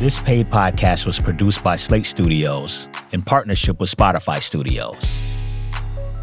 This 0.00 0.18
paid 0.18 0.50
podcast 0.50 1.06
was 1.06 1.20
produced 1.20 1.62
by 1.62 1.76
Slate 1.76 2.04
Studios 2.04 2.88
in 3.12 3.22
partnership 3.22 3.78
with 3.78 3.90
Spotify 3.90 4.42
Studios. 4.42 5.30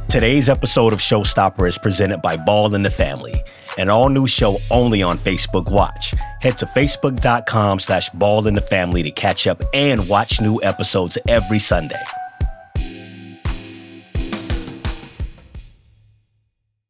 Today's 0.10 0.50
episode 0.50 0.92
of 0.92 1.00
Showstopper 1.00 1.66
is 1.68 1.78
presented 1.78 2.22
by 2.22 2.36
Ball 2.36 2.76
in 2.76 2.84
the 2.84 2.90
Family, 2.90 3.34
an 3.78 3.90
all-new 3.90 4.28
show 4.28 4.58
only 4.70 5.02
on 5.02 5.18
Facebook 5.18 5.72
Watch. 5.72 6.14
Head 6.42 6.58
to 6.58 6.66
facebook.com 6.66 7.80
slash 7.80 8.10
ball 8.10 8.46
in 8.46 8.56
the 8.56 8.62
family 8.62 9.04
to 9.04 9.12
catch 9.12 9.48
up 9.48 9.64
and 9.74 10.08
watch 10.10 10.42
new 10.42 10.60
episodes 10.62 11.18
every 11.30 11.60
Sunday. 11.60 12.02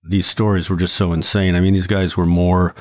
these 0.03 0.27
stories 0.27 0.69
were 0.69 0.75
just 0.75 0.95
so 0.95 1.13
insane. 1.13 1.55
I 1.55 1.61
mean, 1.61 1.73
these 1.73 1.87
guys 1.87 2.17
were 2.17 2.25
more 2.25 2.75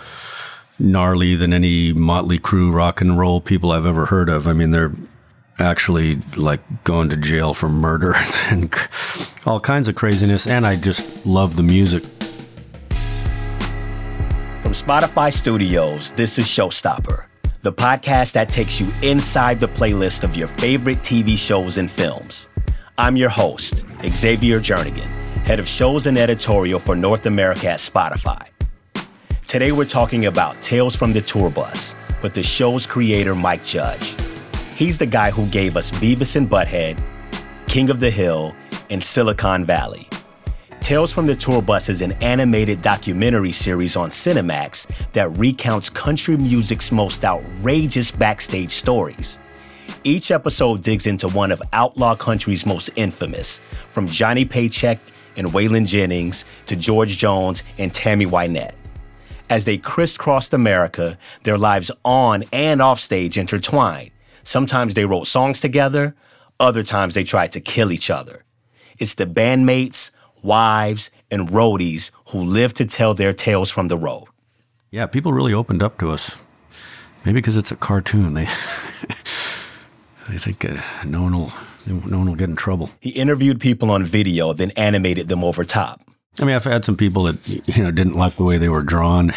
gnarly 0.80 1.37
than 1.37 1.52
any 1.52 1.93
Motley 1.93 2.39
Crue 2.39 2.73
rock 2.73 3.01
and 3.01 3.19
roll 3.19 3.41
people 3.41 3.70
I've 3.70 3.87
ever 3.87 4.07
heard 4.07 4.29
of. 4.29 4.47
I 4.47 4.52
mean, 4.52 4.70
they're 4.70 4.93
actually 5.59 6.16
like 6.37 6.61
going 6.84 7.11
to 7.11 7.16
jail 7.16 7.55
for 7.55 7.69
murder 7.69 8.14
and 8.50 8.75
all 9.47 9.61
kinds 9.61 9.89
of 9.89 9.95
craziness. 9.95 10.47
And 10.47 10.67
I 10.67 10.77
just 10.77 11.27
love 11.27 11.56
the 11.56 11.62
music. 11.62 12.03
From 14.58 14.73
Spotify 14.73 15.33
Studios, 15.33 16.12
this 16.12 16.39
is 16.39 16.47
Showstopper, 16.47 17.27
the 17.62 17.73
podcast 17.73 18.33
that 18.33 18.48
takes 18.48 18.81
you 18.81 18.89
inside 19.03 19.61
the 19.61 19.69
playlist 19.69 20.25
of 20.25 20.34
your 20.34 20.48
favorite 20.48 20.98
TV 20.98 21.36
shows 21.36 21.78
and 21.78 21.91
films. 21.91 22.48
I'm 22.98 23.17
your 23.17 23.31
host, 23.31 23.84
Xavier 24.06 24.61
Jernigan 24.61 25.08
head 25.51 25.58
of 25.58 25.67
shows 25.67 26.06
and 26.06 26.17
editorial 26.17 26.78
for 26.78 26.95
North 26.95 27.27
America 27.27 27.69
at 27.70 27.81
Spotify. 27.81 28.50
Today 29.51 29.73
we're 29.73 29.84
talking 29.84 30.27
about 30.27 30.62
Tales 30.62 30.95
from 30.95 31.12
the 31.12 31.20
Tour 31.20 31.51
Bus 31.51 31.97
with 32.23 32.34
the 32.34 32.43
show's 32.45 32.87
creator, 32.87 33.34
Mike 33.34 33.65
Judge. 33.65 34.15
He's 34.77 34.97
the 34.97 35.07
guy 35.07 35.33
who 35.33 35.45
gave 35.48 35.77
us 35.77 35.91
Beavis 35.91 36.37
and 36.37 36.48
Butthead, 36.48 37.03
King 37.67 37.91
of 37.91 37.98
the 37.98 38.12
Hill, 38.12 38.55
and 38.91 39.03
Silicon 39.03 39.65
Valley. 39.65 40.09
Tales 40.79 41.11
from 41.11 41.27
the 41.27 41.34
Tour 41.34 41.62
Bus 41.62 41.89
is 41.89 42.01
an 42.01 42.12
animated 42.23 42.81
documentary 42.81 43.51
series 43.51 43.97
on 43.97 44.11
Cinemax 44.11 44.87
that 45.15 45.37
recounts 45.37 45.91
country 45.91 46.37
music's 46.37 46.92
most 46.92 47.25
outrageous 47.25 48.12
backstage 48.12 48.70
stories. 48.70 49.41
Each 50.05 50.31
episode 50.31 50.81
digs 50.85 51.09
into 51.09 51.27
one 51.27 51.51
of 51.51 51.61
outlaw 51.73 52.14
country's 52.14 52.64
most 52.64 52.89
infamous, 52.95 53.59
from 53.91 54.07
Johnny 54.07 54.45
Paycheck 54.45 55.01
and 55.37 55.48
Waylon 55.48 55.89
Jennings 55.89 56.45
to 56.67 56.77
George 56.77 57.19
Jones 57.19 57.64
and 57.79 57.92
Tammy 57.92 58.27
Wynette. 58.27 58.75
As 59.51 59.65
they 59.65 59.79
crisscrossed 59.79 60.55
America, 60.55 61.19
their 61.43 61.59
lives 61.59 61.91
on 62.05 62.45
and 62.53 62.81
off 62.81 63.01
stage 63.01 63.37
intertwined. 63.37 64.12
Sometimes 64.45 64.95
they 64.95 65.05
wrote 65.05 65.27
songs 65.27 65.61
together, 65.61 66.15
other 66.61 66.84
times 66.84 67.15
they 67.15 67.25
tried 67.25 67.51
to 67.53 67.61
kill 67.61 67.91
each 67.91 68.11
other. 68.11 68.45
It's 68.98 69.17
the 69.17 69.27
bandmates, 69.27 70.12
wives, 70.42 71.11
and 71.33 71.48
roadies 71.48 72.13
who 72.29 72.39
live 72.39 72.74
to 72.74 72.85
tell 72.85 73.13
their 73.13 73.33
tales 73.33 73.70
from 73.70 73.89
the 73.89 73.98
road. 73.98 74.27
Yeah, 74.92 75.07
people 75.07 75.33
really 75.33 75.53
opened 75.53 75.83
up 75.83 75.98
to 75.98 76.11
us. 76.11 76.39
Maybe 77.24 77.41
because 77.41 77.57
it's 77.57 77.73
a 77.73 77.77
cartoon. 77.77 78.35
They, 78.35 78.45
they 80.29 80.39
think 80.39 80.64
uh, 80.64 80.80
no 81.05 81.23
one 81.23 81.36
will 81.36 81.53
no 81.86 82.19
one 82.19 82.29
will 82.29 82.36
get 82.36 82.48
in 82.51 82.57
trouble. 82.57 82.91
He 83.01 83.11
interviewed 83.11 83.58
people 83.58 83.91
on 83.91 84.05
video, 84.05 84.53
then 84.53 84.70
animated 84.73 85.29
them 85.29 85.42
over 85.42 85.64
top. 85.64 86.03
I 86.39 86.45
mean, 86.45 86.55
I've 86.55 86.64
had 86.64 86.85
some 86.85 86.96
people 86.96 87.24
that 87.24 87.48
you 87.77 87.83
know 87.83 87.91
didn't 87.91 88.14
like 88.14 88.36
the 88.36 88.45
way 88.45 88.57
they 88.57 88.68
were 88.68 88.83
drawn, 88.83 89.33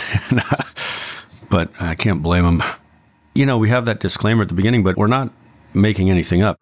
but 1.50 1.72
I 1.80 1.96
can't 1.96 2.22
blame 2.22 2.44
them. 2.46 2.64
You 3.36 3.46
know, 3.46 3.58
we 3.58 3.70
have 3.70 3.86
that 3.86 4.00
disclaimer 4.00 4.44
at 4.44 4.48
the 4.48 4.54
beginning, 4.54 4.84
but 4.84 4.96
we're 4.96 5.08
not 5.08 5.32
making 5.74 6.12
anything 6.12 6.44
up. 6.44 6.60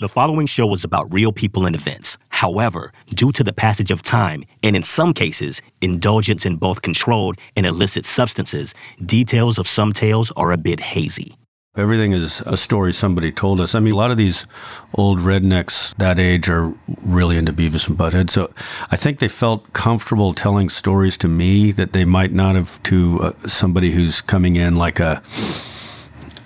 The 0.00 0.08
following 0.08 0.46
show 0.46 0.66
was 0.66 0.84
about 0.84 1.12
real 1.12 1.32
people 1.32 1.64
and 1.66 1.74
events. 1.74 2.18
However, 2.28 2.92
due 3.14 3.32
to 3.32 3.42
the 3.42 3.52
passage 3.52 3.90
of 3.90 4.02
time, 4.02 4.44
and 4.62 4.76
in 4.76 4.82
some 4.82 5.14
cases, 5.14 5.62
indulgence 5.80 6.44
in 6.44 6.56
both 6.56 6.82
controlled 6.82 7.36
and 7.56 7.66
illicit 7.66 8.04
substances, 8.04 8.74
details 9.04 9.58
of 9.58 9.66
some 9.66 9.92
tales 9.92 10.30
are 10.36 10.52
a 10.52 10.58
bit 10.58 10.80
hazy. 10.80 11.36
Everything 11.76 12.10
is 12.10 12.40
a 12.46 12.56
story 12.56 12.92
somebody 12.92 13.30
told 13.30 13.60
us. 13.60 13.76
I 13.76 13.80
mean, 13.80 13.92
a 13.92 13.96
lot 13.96 14.10
of 14.10 14.16
these 14.16 14.44
old 14.94 15.20
rednecks 15.20 15.94
that 15.98 16.18
age 16.18 16.50
are 16.50 16.74
really 17.04 17.36
into 17.36 17.52
Beavis 17.52 17.88
and 17.88 17.96
Butthead. 17.96 18.28
So 18.28 18.52
I 18.90 18.96
think 18.96 19.20
they 19.20 19.28
felt 19.28 19.72
comfortable 19.72 20.34
telling 20.34 20.68
stories 20.68 21.16
to 21.18 21.28
me 21.28 21.70
that 21.72 21.92
they 21.92 22.04
might 22.04 22.32
not 22.32 22.56
have 22.56 22.82
to 22.84 23.20
uh, 23.20 23.32
somebody 23.46 23.92
who's 23.92 24.20
coming 24.20 24.56
in 24.56 24.78
like 24.78 24.98
a 24.98 25.22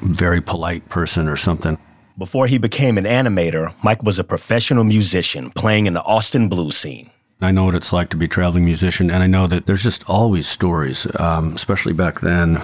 very 0.02 0.42
polite 0.42 0.90
person 0.90 1.26
or 1.26 1.36
something. 1.36 1.78
Before 2.18 2.46
he 2.46 2.58
became 2.58 2.98
an 2.98 3.04
animator, 3.04 3.72
Mike 3.82 4.02
was 4.02 4.18
a 4.18 4.24
professional 4.24 4.84
musician 4.84 5.50
playing 5.52 5.86
in 5.86 5.94
the 5.94 6.02
Austin 6.02 6.50
blues 6.50 6.76
scene. 6.76 7.10
I 7.40 7.50
know 7.50 7.64
what 7.64 7.74
it's 7.74 7.94
like 7.94 8.10
to 8.10 8.18
be 8.18 8.26
a 8.26 8.28
traveling 8.28 8.66
musician, 8.66 9.10
and 9.10 9.22
I 9.22 9.26
know 9.26 9.46
that 9.46 9.64
there's 9.64 9.82
just 9.82 10.08
always 10.08 10.46
stories, 10.46 11.06
um, 11.18 11.54
especially 11.54 11.94
back 11.94 12.20
then 12.20 12.62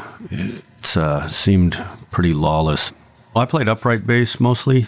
uh, 0.96 1.28
seemed 1.28 1.82
pretty 2.10 2.34
lawless. 2.34 2.92
Well, 3.34 3.42
I 3.42 3.46
played 3.46 3.68
upright 3.68 4.06
bass 4.06 4.40
mostly. 4.40 4.86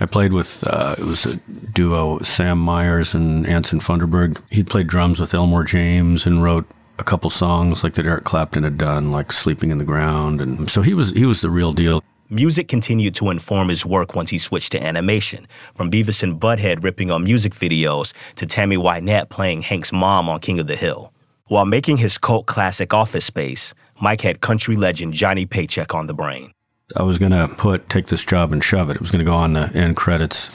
I 0.00 0.06
played 0.06 0.32
with 0.32 0.64
uh, 0.66 0.96
it 0.98 1.04
was 1.04 1.26
a 1.26 1.36
duo, 1.72 2.18
Sam 2.20 2.58
Myers 2.58 3.14
and 3.14 3.46
Anson 3.46 3.78
Funderburgh. 3.78 4.40
He 4.50 4.64
played 4.64 4.86
drums 4.86 5.20
with 5.20 5.34
Elmore 5.34 5.64
James 5.64 6.26
and 6.26 6.42
wrote 6.42 6.66
a 6.98 7.04
couple 7.04 7.30
songs 7.30 7.84
like 7.84 7.94
that 7.94 8.06
Eric 8.06 8.24
Clapton 8.24 8.62
had 8.62 8.78
done, 8.78 9.12
like 9.12 9.32
"Sleeping 9.32 9.70
in 9.70 9.78
the 9.78 9.84
Ground," 9.84 10.40
and 10.40 10.70
so 10.70 10.82
he 10.82 10.94
was 10.94 11.10
he 11.10 11.26
was 11.26 11.40
the 11.40 11.50
real 11.50 11.72
deal. 11.72 12.02
Music 12.30 12.66
continued 12.66 13.14
to 13.14 13.28
inform 13.28 13.68
his 13.68 13.84
work 13.84 14.14
once 14.14 14.30
he 14.30 14.38
switched 14.38 14.72
to 14.72 14.82
animation, 14.82 15.46
from 15.74 15.90
Beavis 15.90 16.22
and 16.22 16.40
Butthead 16.40 16.82
ripping 16.82 17.10
on 17.10 17.24
music 17.24 17.52
videos 17.52 18.14
to 18.36 18.46
Tammy 18.46 18.76
Wynette 18.76 19.28
playing 19.28 19.60
Hank's 19.60 19.92
mom 19.92 20.30
on 20.30 20.40
King 20.40 20.58
of 20.58 20.66
the 20.66 20.76
Hill. 20.76 21.12
While 21.48 21.66
making 21.66 21.98
his 21.98 22.16
cult 22.16 22.46
classic 22.46 22.94
Office 22.94 23.26
Space, 23.26 23.74
Mike 24.02 24.22
had 24.22 24.40
country 24.40 24.74
legend 24.74 25.14
Johnny 25.14 25.46
Paycheck 25.46 25.94
on 25.94 26.08
the 26.08 26.14
brain. 26.14 26.52
I 26.96 27.04
was 27.04 27.18
to 27.30 27.54
put 27.56 27.88
Take 27.88 28.06
This 28.06 28.24
Job 28.24 28.52
and 28.52 28.62
Shove 28.62 28.90
It. 28.90 28.96
It 28.96 29.00
was 29.00 29.12
to 29.24 29.30
go 29.30 29.32
on 29.32 29.52
the 29.52 29.70
end 29.74 29.96
credits. 29.96 30.50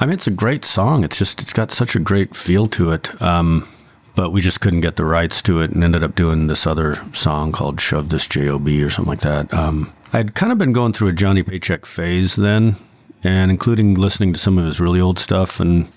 I 0.00 0.06
mean, 0.06 0.14
it's 0.14 0.28
a 0.28 0.30
great 0.30 0.64
song. 0.64 1.02
It's 1.02 1.18
just, 1.18 1.42
it's 1.42 1.52
got 1.52 1.72
such 1.72 1.96
a 1.96 1.98
great 1.98 2.36
feel 2.36 2.68
to 2.68 2.92
it. 2.92 3.20
Um, 3.20 3.68
but 4.14 4.30
we 4.30 4.40
just 4.40 4.60
couldn't 4.60 4.82
get 4.82 4.94
the 4.94 5.04
rights 5.04 5.42
to 5.42 5.60
it 5.60 5.72
and 5.72 5.82
ended 5.82 6.04
up 6.04 6.14
doing 6.14 6.46
this 6.46 6.64
other 6.64 6.94
song 7.12 7.50
called 7.50 7.80
Shove 7.80 8.10
This 8.10 8.28
JOB 8.28 8.68
or 8.68 8.88
something 8.88 9.10
like 9.10 9.22
that. 9.22 9.52
Um, 9.52 9.92
I'd 10.12 10.36
kind 10.36 10.52
of 10.52 10.58
been 10.58 10.72
going 10.72 10.92
through 10.92 11.08
a 11.08 11.12
Johnny 11.12 11.42
Paycheck 11.42 11.84
phase 11.84 12.36
then, 12.36 12.76
and 13.24 13.50
including 13.50 13.94
listening 13.94 14.32
to 14.32 14.38
some 14.38 14.58
of 14.58 14.64
his 14.64 14.80
really 14.80 15.00
old 15.00 15.18
stuff 15.18 15.58
and 15.58 15.90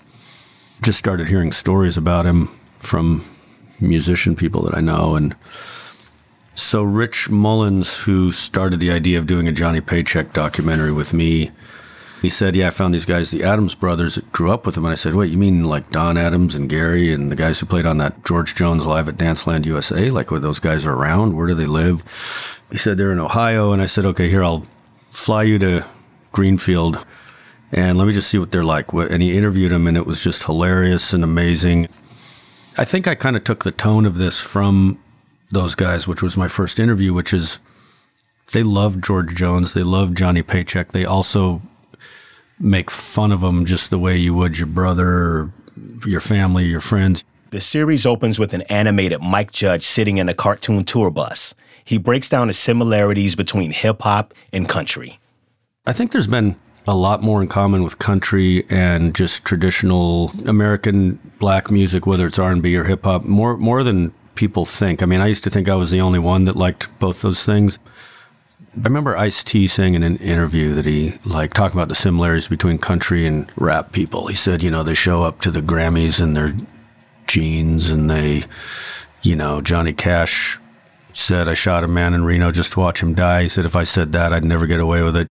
just 0.82 0.98
started 0.98 1.28
hearing 1.28 1.52
stories 1.52 1.96
about 1.96 2.26
him 2.26 2.48
from 2.80 3.24
musician 3.80 4.34
people 4.34 4.62
that 4.62 4.76
I 4.76 4.80
know. 4.80 5.14
And 5.14 5.36
so 6.56 6.82
Rich 6.82 7.30
Mullins, 7.30 8.00
who 8.00 8.32
started 8.32 8.80
the 8.80 8.90
idea 8.90 9.18
of 9.18 9.26
doing 9.26 9.46
a 9.46 9.52
Johnny 9.52 9.80
Paycheck 9.80 10.32
documentary 10.32 10.90
with 10.90 11.12
me, 11.12 11.50
he 12.22 12.30
said, 12.30 12.56
"Yeah, 12.56 12.68
I 12.68 12.70
found 12.70 12.94
these 12.94 13.04
guys, 13.04 13.30
the 13.30 13.44
Adams 13.44 13.74
brothers, 13.74 14.18
grew 14.32 14.50
up 14.50 14.64
with 14.66 14.76
him." 14.76 14.84
And 14.84 14.92
I 14.92 14.96
said, 14.96 15.14
"Wait, 15.14 15.30
you 15.30 15.36
mean 15.36 15.64
like 15.64 15.90
Don 15.90 16.16
Adams 16.16 16.54
and 16.54 16.68
Gary 16.68 17.12
and 17.12 17.30
the 17.30 17.36
guys 17.36 17.60
who 17.60 17.66
played 17.66 17.84
on 17.84 17.98
that 17.98 18.24
George 18.24 18.54
Jones 18.54 18.86
Live 18.86 19.08
at 19.08 19.18
Dancetown 19.18 19.64
USA? 19.64 20.10
Like, 20.10 20.30
where 20.30 20.40
those 20.40 20.58
guys 20.58 20.86
are 20.86 20.94
around? 20.94 21.36
Where 21.36 21.46
do 21.46 21.54
they 21.54 21.66
live?" 21.66 22.04
He 22.72 22.78
said 22.78 22.96
they're 22.96 23.12
in 23.12 23.20
Ohio, 23.20 23.72
and 23.72 23.82
I 23.82 23.86
said, 23.86 24.06
"Okay, 24.06 24.28
here 24.30 24.42
I'll 24.42 24.66
fly 25.10 25.42
you 25.42 25.58
to 25.58 25.84
Greenfield." 26.32 27.04
And 27.70 27.98
let 27.98 28.06
me 28.06 28.14
just 28.14 28.30
see 28.30 28.38
what 28.38 28.50
they're 28.50 28.64
like. 28.64 28.92
And 28.92 29.22
he 29.22 29.36
interviewed 29.36 29.72
them, 29.72 29.86
and 29.86 29.96
it 29.96 30.06
was 30.06 30.24
just 30.24 30.44
hilarious 30.44 31.12
and 31.12 31.22
amazing. 31.22 31.88
I 32.78 32.84
think 32.84 33.06
I 33.06 33.14
kind 33.14 33.36
of 33.36 33.44
took 33.44 33.64
the 33.64 33.72
tone 33.72 34.06
of 34.06 34.16
this 34.16 34.40
from 34.40 34.98
those 35.50 35.74
guys, 35.74 36.08
which 36.08 36.22
was 36.22 36.36
my 36.36 36.48
first 36.48 36.78
interview, 36.80 37.12
which 37.12 37.32
is 37.32 37.60
they 38.52 38.62
love 38.62 39.00
George 39.00 39.34
Jones. 39.34 39.74
They 39.74 39.82
love 39.82 40.14
Johnny 40.14 40.42
Paycheck. 40.42 40.92
They 40.92 41.04
also 41.04 41.62
make 42.58 42.90
fun 42.90 43.32
of 43.32 43.40
them 43.40 43.64
just 43.64 43.90
the 43.90 43.98
way 43.98 44.16
you 44.16 44.34
would 44.34 44.58
your 44.58 44.66
brother 44.66 45.08
or 45.08 45.52
your 46.06 46.20
family, 46.20 46.66
your 46.66 46.80
friends. 46.80 47.24
The 47.50 47.60
series 47.60 48.06
opens 48.06 48.38
with 48.38 48.54
an 48.54 48.62
animated 48.62 49.20
Mike 49.22 49.52
Judge 49.52 49.84
sitting 49.84 50.18
in 50.18 50.28
a 50.28 50.34
cartoon 50.34 50.84
tour 50.84 51.10
bus. 51.10 51.54
He 51.84 51.98
breaks 51.98 52.28
down 52.28 52.48
the 52.48 52.52
similarities 52.52 53.36
between 53.36 53.70
hip 53.70 54.02
hop 54.02 54.34
and 54.52 54.68
country. 54.68 55.18
I 55.86 55.92
think 55.92 56.10
there's 56.10 56.26
been 56.26 56.56
a 56.88 56.96
lot 56.96 57.22
more 57.22 57.40
in 57.40 57.48
common 57.48 57.84
with 57.84 57.98
country 57.98 58.64
and 58.70 59.14
just 59.14 59.44
traditional 59.44 60.32
American 60.46 61.18
black 61.38 61.70
music, 61.70 62.06
whether 62.06 62.26
it's 62.26 62.38
R&B 62.38 62.76
or 62.76 62.84
hip 62.84 63.04
hop, 63.04 63.24
more 63.24 63.56
more 63.56 63.82
than 63.82 64.12
people 64.36 64.64
think. 64.64 65.02
I 65.02 65.06
mean, 65.06 65.20
I 65.20 65.26
used 65.26 65.44
to 65.44 65.50
think 65.50 65.68
I 65.68 65.74
was 65.74 65.90
the 65.90 66.00
only 66.00 66.18
one 66.18 66.44
that 66.44 66.56
liked 66.56 66.96
both 66.98 67.22
those 67.22 67.44
things. 67.44 67.78
I 68.76 68.82
remember 68.82 69.16
Ice 69.16 69.42
T 69.42 69.66
saying 69.66 69.94
in 69.94 70.02
an 70.02 70.16
interview 70.18 70.74
that 70.74 70.84
he 70.84 71.14
like 71.24 71.54
talking 71.54 71.78
about 71.78 71.88
the 71.88 71.94
similarities 71.94 72.46
between 72.46 72.78
country 72.78 73.26
and 73.26 73.50
rap 73.56 73.92
people. 73.92 74.26
He 74.26 74.34
said, 74.34 74.62
you 74.62 74.70
know, 74.70 74.82
they 74.82 74.94
show 74.94 75.22
up 75.22 75.40
to 75.40 75.50
the 75.50 75.60
Grammys 75.60 76.22
in 76.22 76.34
their 76.34 76.52
jeans 77.26 77.88
and 77.88 78.10
they, 78.10 78.42
you 79.22 79.34
know, 79.34 79.62
Johnny 79.62 79.94
Cash 79.94 80.58
said, 81.14 81.48
I 81.48 81.54
shot 81.54 81.84
a 81.84 81.88
man 81.88 82.12
in 82.12 82.24
Reno 82.24 82.52
just 82.52 82.72
to 82.72 82.80
watch 82.80 83.02
him 83.02 83.14
die. 83.14 83.44
He 83.44 83.48
said, 83.48 83.64
if 83.64 83.74
I 83.74 83.84
said 83.84 84.12
that, 84.12 84.32
I'd 84.32 84.44
never 84.44 84.66
get 84.66 84.80
away 84.80 85.02
with 85.02 85.16
it. 85.16 85.26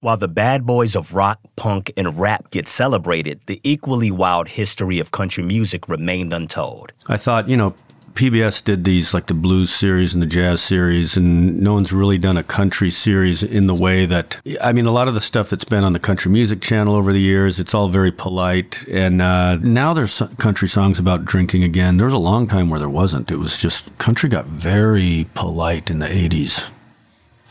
While 0.00 0.16
the 0.16 0.28
bad 0.28 0.66
boys 0.66 0.96
of 0.96 1.14
rock, 1.14 1.38
punk, 1.56 1.92
and 1.96 2.18
rap 2.18 2.50
get 2.50 2.66
celebrated, 2.66 3.40
the 3.46 3.60
equally 3.62 4.10
wild 4.10 4.48
history 4.48 4.98
of 4.98 5.10
country 5.10 5.44
music 5.44 5.88
remained 5.88 6.32
untold. 6.32 6.92
I 7.06 7.18
thought, 7.18 7.48
you 7.48 7.56
know, 7.56 7.74
PBS 8.14 8.62
did 8.62 8.84
these 8.84 9.14
like 9.14 9.26
the 9.26 9.34
blues 9.34 9.70
series 9.70 10.14
and 10.14 10.22
the 10.22 10.26
jazz 10.26 10.60
series, 10.60 11.16
and 11.16 11.60
no 11.60 11.74
one's 11.74 11.92
really 11.92 12.18
done 12.18 12.36
a 12.36 12.42
country 12.42 12.90
series 12.90 13.42
in 13.42 13.66
the 13.66 13.74
way 13.74 14.06
that 14.06 14.40
I 14.62 14.72
mean, 14.72 14.86
a 14.86 14.92
lot 14.92 15.08
of 15.08 15.14
the 15.14 15.20
stuff 15.20 15.50
that's 15.50 15.64
been 15.64 15.84
on 15.84 15.92
the 15.92 15.98
country 15.98 16.30
music 16.30 16.60
channel 16.60 16.94
over 16.94 17.12
the 17.12 17.20
years, 17.20 17.60
it's 17.60 17.74
all 17.74 17.88
very 17.88 18.12
polite. 18.12 18.84
And 18.88 19.22
uh, 19.22 19.56
now 19.56 19.94
there's 19.94 20.22
country 20.38 20.68
songs 20.68 20.98
about 20.98 21.24
drinking 21.24 21.64
again. 21.64 21.96
There 21.96 22.06
was 22.06 22.12
a 22.12 22.18
long 22.18 22.46
time 22.46 22.70
where 22.70 22.80
there 22.80 22.88
wasn't. 22.88 23.30
It 23.30 23.36
was 23.36 23.58
just 23.58 23.96
country 23.98 24.28
got 24.28 24.46
very 24.46 25.26
polite 25.34 25.90
in 25.90 25.98
the 25.98 26.06
80s 26.06 26.70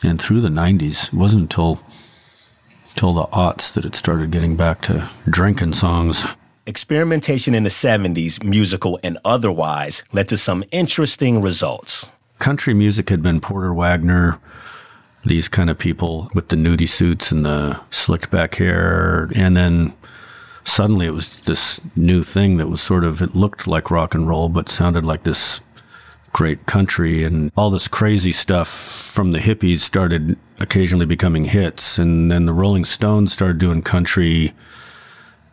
and 0.04 0.22
through 0.22 0.42
the 0.42 0.50
90s. 0.50 1.08
It 1.08 1.14
wasn't 1.14 1.44
until 1.44 1.82
until 2.92 3.14
the 3.14 3.28
aughts 3.28 3.74
that 3.74 3.86
it 3.86 3.96
started 3.96 4.32
getting 4.32 4.56
back 4.56 4.82
to 4.82 5.10
drinking 5.30 5.74
songs. 5.74 6.26
Experimentation 6.70 7.56
in 7.56 7.64
the 7.64 7.72
70s, 7.72 8.44
musical 8.44 9.00
and 9.02 9.18
otherwise, 9.26 10.04
led 10.14 10.28
to 10.28 10.38
some 10.38 10.64
interesting 10.72 11.42
results. 11.42 12.12
Country 12.38 12.76
music 12.76 13.10
had 13.10 13.24
been 13.24 13.42
Porter 13.42 13.74
Wagoner, 13.74 14.40
these 15.26 15.50
kind 15.50 15.72
of 15.72 15.80
people 15.80 16.30
with 16.36 16.50
the 16.50 16.56
nudie 16.56 16.88
suits 16.88 17.32
and 17.32 17.44
the 17.44 17.82
slicked 17.90 18.30
back 18.30 18.54
hair. 18.54 19.32
And 19.36 19.58
then 19.58 19.96
suddenly 20.64 21.08
it 21.08 21.14
was 21.16 21.42
this 21.42 21.82
new 21.96 22.22
thing 22.22 22.58
that 22.58 22.68
was 22.68 22.82
sort 22.82 23.04
of, 23.04 23.24
it 23.24 23.34
looked 23.34 23.66
like 23.66 23.90
rock 23.90 24.14
and 24.14 24.28
roll, 24.28 24.48
but 24.48 24.70
sounded 24.70 25.04
like 25.04 25.24
this 25.24 25.62
great 26.34 26.68
country. 26.68 27.24
And 27.24 27.52
all 27.58 27.72
this 27.72 27.88
crazy 27.88 28.32
stuff 28.32 28.68
from 28.68 29.32
the 29.32 29.40
hippies 29.40 29.80
started 29.80 30.38
occasionally 30.60 31.08
becoming 31.08 31.46
hits. 31.46 31.98
And 31.98 32.32
then 32.32 32.46
the 32.46 32.54
Rolling 32.54 32.86
Stones 32.86 33.34
started 33.34 33.58
doing 33.58 33.82
country 33.82 34.54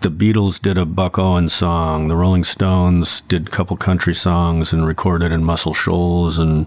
the 0.00 0.10
Beatles 0.10 0.60
did 0.60 0.78
a 0.78 0.86
Buck 0.86 1.18
Owens 1.18 1.52
song. 1.52 2.08
The 2.08 2.16
Rolling 2.16 2.44
Stones 2.44 3.22
did 3.22 3.48
a 3.48 3.50
couple 3.50 3.76
country 3.76 4.14
songs 4.14 4.72
and 4.72 4.86
recorded 4.86 5.32
in 5.32 5.44
Muscle 5.44 5.74
Shoals 5.74 6.38
and 6.38 6.66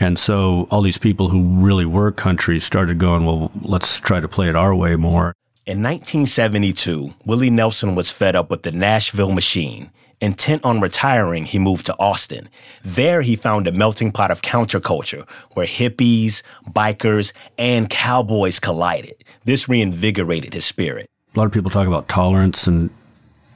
and 0.00 0.18
so 0.18 0.66
all 0.70 0.80
these 0.80 0.98
people 0.98 1.28
who 1.28 1.62
really 1.62 1.84
were 1.84 2.10
country 2.10 2.58
started 2.58 2.98
going, 2.98 3.26
well, 3.26 3.52
let's 3.60 4.00
try 4.00 4.18
to 4.18 4.28
play 4.28 4.48
it 4.48 4.56
our 4.56 4.74
way 4.74 4.96
more. 4.96 5.34
In 5.66 5.82
1972, 5.82 7.12
Willie 7.26 7.50
Nelson 7.50 7.94
was 7.94 8.10
fed 8.10 8.34
up 8.34 8.48
with 8.48 8.62
the 8.62 8.72
Nashville 8.72 9.30
machine. 9.30 9.90
Intent 10.22 10.64
on 10.64 10.80
retiring, 10.80 11.44
he 11.44 11.58
moved 11.58 11.84
to 11.86 11.98
Austin. 11.98 12.48
There, 12.82 13.20
he 13.20 13.36
found 13.36 13.66
a 13.66 13.72
melting 13.72 14.10
pot 14.10 14.30
of 14.30 14.40
counterculture 14.40 15.28
where 15.52 15.66
hippies, 15.66 16.42
bikers, 16.66 17.32
and 17.58 17.90
cowboys 17.90 18.58
collided. 18.58 19.22
This 19.44 19.68
reinvigorated 19.68 20.54
his 20.54 20.64
spirit 20.64 21.10
a 21.34 21.38
lot 21.38 21.46
of 21.46 21.52
people 21.52 21.70
talk 21.70 21.86
about 21.86 22.08
tolerance 22.08 22.66
and 22.66 22.90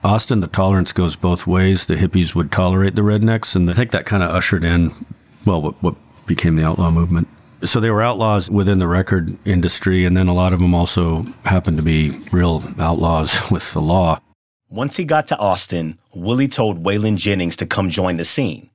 Austin, 0.04 0.40
the 0.40 0.46
tolerance 0.46 0.92
goes 0.92 1.16
both 1.16 1.46
ways. 1.46 1.86
The 1.86 1.94
hippies 1.94 2.34
would 2.34 2.52
tolerate 2.52 2.94
the 2.94 3.00
rednecks, 3.00 3.56
and 3.56 3.70
I 3.70 3.72
think 3.72 3.90
that 3.92 4.04
kind 4.04 4.22
of 4.22 4.30
ushered 4.30 4.62
in, 4.62 4.92
well, 5.46 5.62
what, 5.62 5.82
what 5.82 5.94
became 6.26 6.56
the 6.56 6.64
outlaw 6.64 6.90
movement. 6.90 7.26
So 7.62 7.80
they 7.80 7.90
were 7.90 8.02
outlaws 8.02 8.50
within 8.50 8.78
the 8.78 8.86
record 8.86 9.38
industry, 9.46 10.04
and 10.04 10.14
then 10.14 10.28
a 10.28 10.34
lot 10.34 10.52
of 10.52 10.58
them 10.58 10.74
also 10.74 11.22
happened 11.46 11.78
to 11.78 11.82
be 11.82 12.10
real 12.32 12.62
outlaws 12.78 13.40
with 13.50 13.72
the 13.72 13.80
law. 13.80 14.20
Once 14.68 14.98
he 14.98 15.04
got 15.04 15.26
to 15.28 15.38
Austin, 15.38 15.98
Willie 16.14 16.48
told 16.48 16.84
Waylon 16.84 17.16
Jennings 17.16 17.56
to 17.56 17.64
come 17.66 17.88
join 17.88 18.16
the 18.16 18.24
scene. 18.26 18.68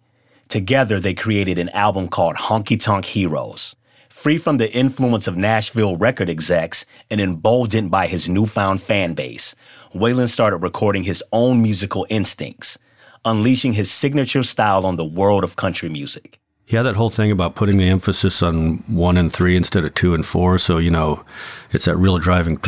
Together, 0.47 0.99
they 0.99 1.13
created 1.13 1.59
an 1.59 1.69
album 1.69 2.07
called 2.07 2.37
Honky 2.37 2.81
Tonk 2.81 3.05
Heroes. 3.05 3.75
Free 4.09 4.37
from 4.37 4.57
the 4.57 4.71
influence 4.73 5.27
of 5.27 5.37
Nashville 5.37 5.95
record 5.95 6.29
execs 6.29 6.85
and 7.09 7.21
emboldened 7.21 7.91
by 7.91 8.07
his 8.07 8.27
newfound 8.27 8.81
fan 8.81 9.13
base, 9.13 9.55
Waylon 9.93 10.27
started 10.27 10.57
recording 10.57 11.03
his 11.03 11.23
own 11.31 11.61
musical 11.61 12.05
instincts, 12.09 12.77
unleashing 13.23 13.73
his 13.73 13.91
signature 13.91 14.43
style 14.43 14.85
on 14.85 14.95
the 14.95 15.05
world 15.05 15.43
of 15.43 15.55
country 15.55 15.89
music. 15.89 16.39
He 16.65 16.75
had 16.75 16.83
that 16.83 16.95
whole 16.95 17.09
thing 17.09 17.31
about 17.31 17.55
putting 17.55 17.77
the 17.77 17.87
emphasis 17.87 18.43
on 18.43 18.77
one 18.87 19.17
and 19.17 19.31
three 19.31 19.55
instead 19.55 19.85
of 19.85 19.93
two 19.95 20.13
and 20.13 20.25
four. 20.25 20.57
So, 20.57 20.77
you 20.77 20.91
know, 20.91 21.23
it's 21.71 21.85
that 21.85 21.95
real 21.95 22.17
driving 22.19 22.59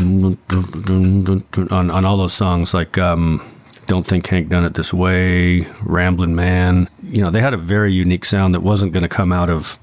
on, 1.69 1.91
on 1.91 2.05
all 2.05 2.17
those 2.17 2.33
songs 2.33 2.73
like 2.73 2.97
um, 2.97 3.41
Don't 3.85 4.05
Think 4.05 4.25
Hank 4.27 4.49
Done 4.49 4.63
It 4.63 4.73
This 4.73 4.93
Way, 4.93 5.67
Ramblin' 5.83 6.35
Man. 6.35 6.87
You 7.03 7.21
know, 7.21 7.29
they 7.29 7.41
had 7.41 7.53
a 7.53 7.57
very 7.57 7.93
unique 7.93 8.25
sound 8.25 8.55
that 8.55 8.61
wasn't 8.61 8.91
going 8.93 9.03
to 9.03 9.09
come 9.09 9.31
out 9.31 9.51
of 9.51 9.77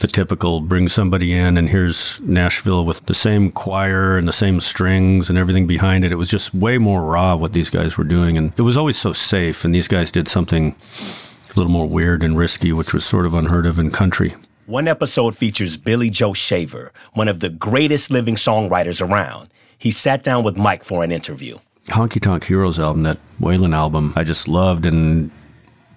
the 0.00 0.06
typical 0.06 0.60
bring 0.60 0.88
somebody 0.88 1.32
in 1.32 1.58
and 1.58 1.68
here's 1.68 2.20
Nashville 2.22 2.84
with 2.86 3.04
the 3.06 3.14
same 3.14 3.50
choir 3.52 4.16
and 4.16 4.26
the 4.26 4.32
same 4.32 4.60
strings 4.60 5.28
and 5.28 5.38
everything 5.38 5.66
behind 5.66 6.04
it. 6.04 6.12
It 6.12 6.16
was 6.16 6.30
just 6.30 6.54
way 6.54 6.78
more 6.78 7.04
raw 7.04 7.36
what 7.36 7.52
these 7.52 7.68
guys 7.68 7.98
were 7.98 8.04
doing. 8.04 8.38
And 8.38 8.52
it 8.56 8.62
was 8.62 8.78
always 8.78 8.96
so 8.96 9.12
safe. 9.12 9.64
And 9.64 9.74
these 9.74 9.88
guys 9.88 10.10
did 10.10 10.26
something 10.26 10.74
a 10.74 11.54
little 11.54 11.70
more 11.70 11.86
weird 11.86 12.22
and 12.22 12.36
risky, 12.36 12.72
which 12.72 12.94
was 12.94 13.04
sort 13.04 13.26
of 13.26 13.34
unheard 13.34 13.66
of 13.66 13.78
in 13.78 13.90
country. 13.90 14.34
One 14.64 14.88
episode 14.88 15.36
features 15.36 15.76
Billy 15.76 16.08
Joe 16.08 16.32
Shaver, 16.32 16.92
one 17.12 17.28
of 17.28 17.40
the 17.40 17.50
greatest 17.50 18.10
living 18.10 18.36
songwriters 18.36 19.06
around. 19.06 19.50
He 19.76 19.90
sat 19.90 20.22
down 20.22 20.44
with 20.44 20.56
Mike 20.56 20.84
for 20.84 21.04
an 21.04 21.12
interview. 21.12 21.58
Honky 21.88 22.22
Tonk 22.22 22.44
Heroes 22.44 22.78
album, 22.78 23.02
that 23.02 23.18
Waylon 23.40 23.74
album, 23.74 24.12
I 24.16 24.24
just 24.24 24.48
loved, 24.48 24.86
and 24.86 25.30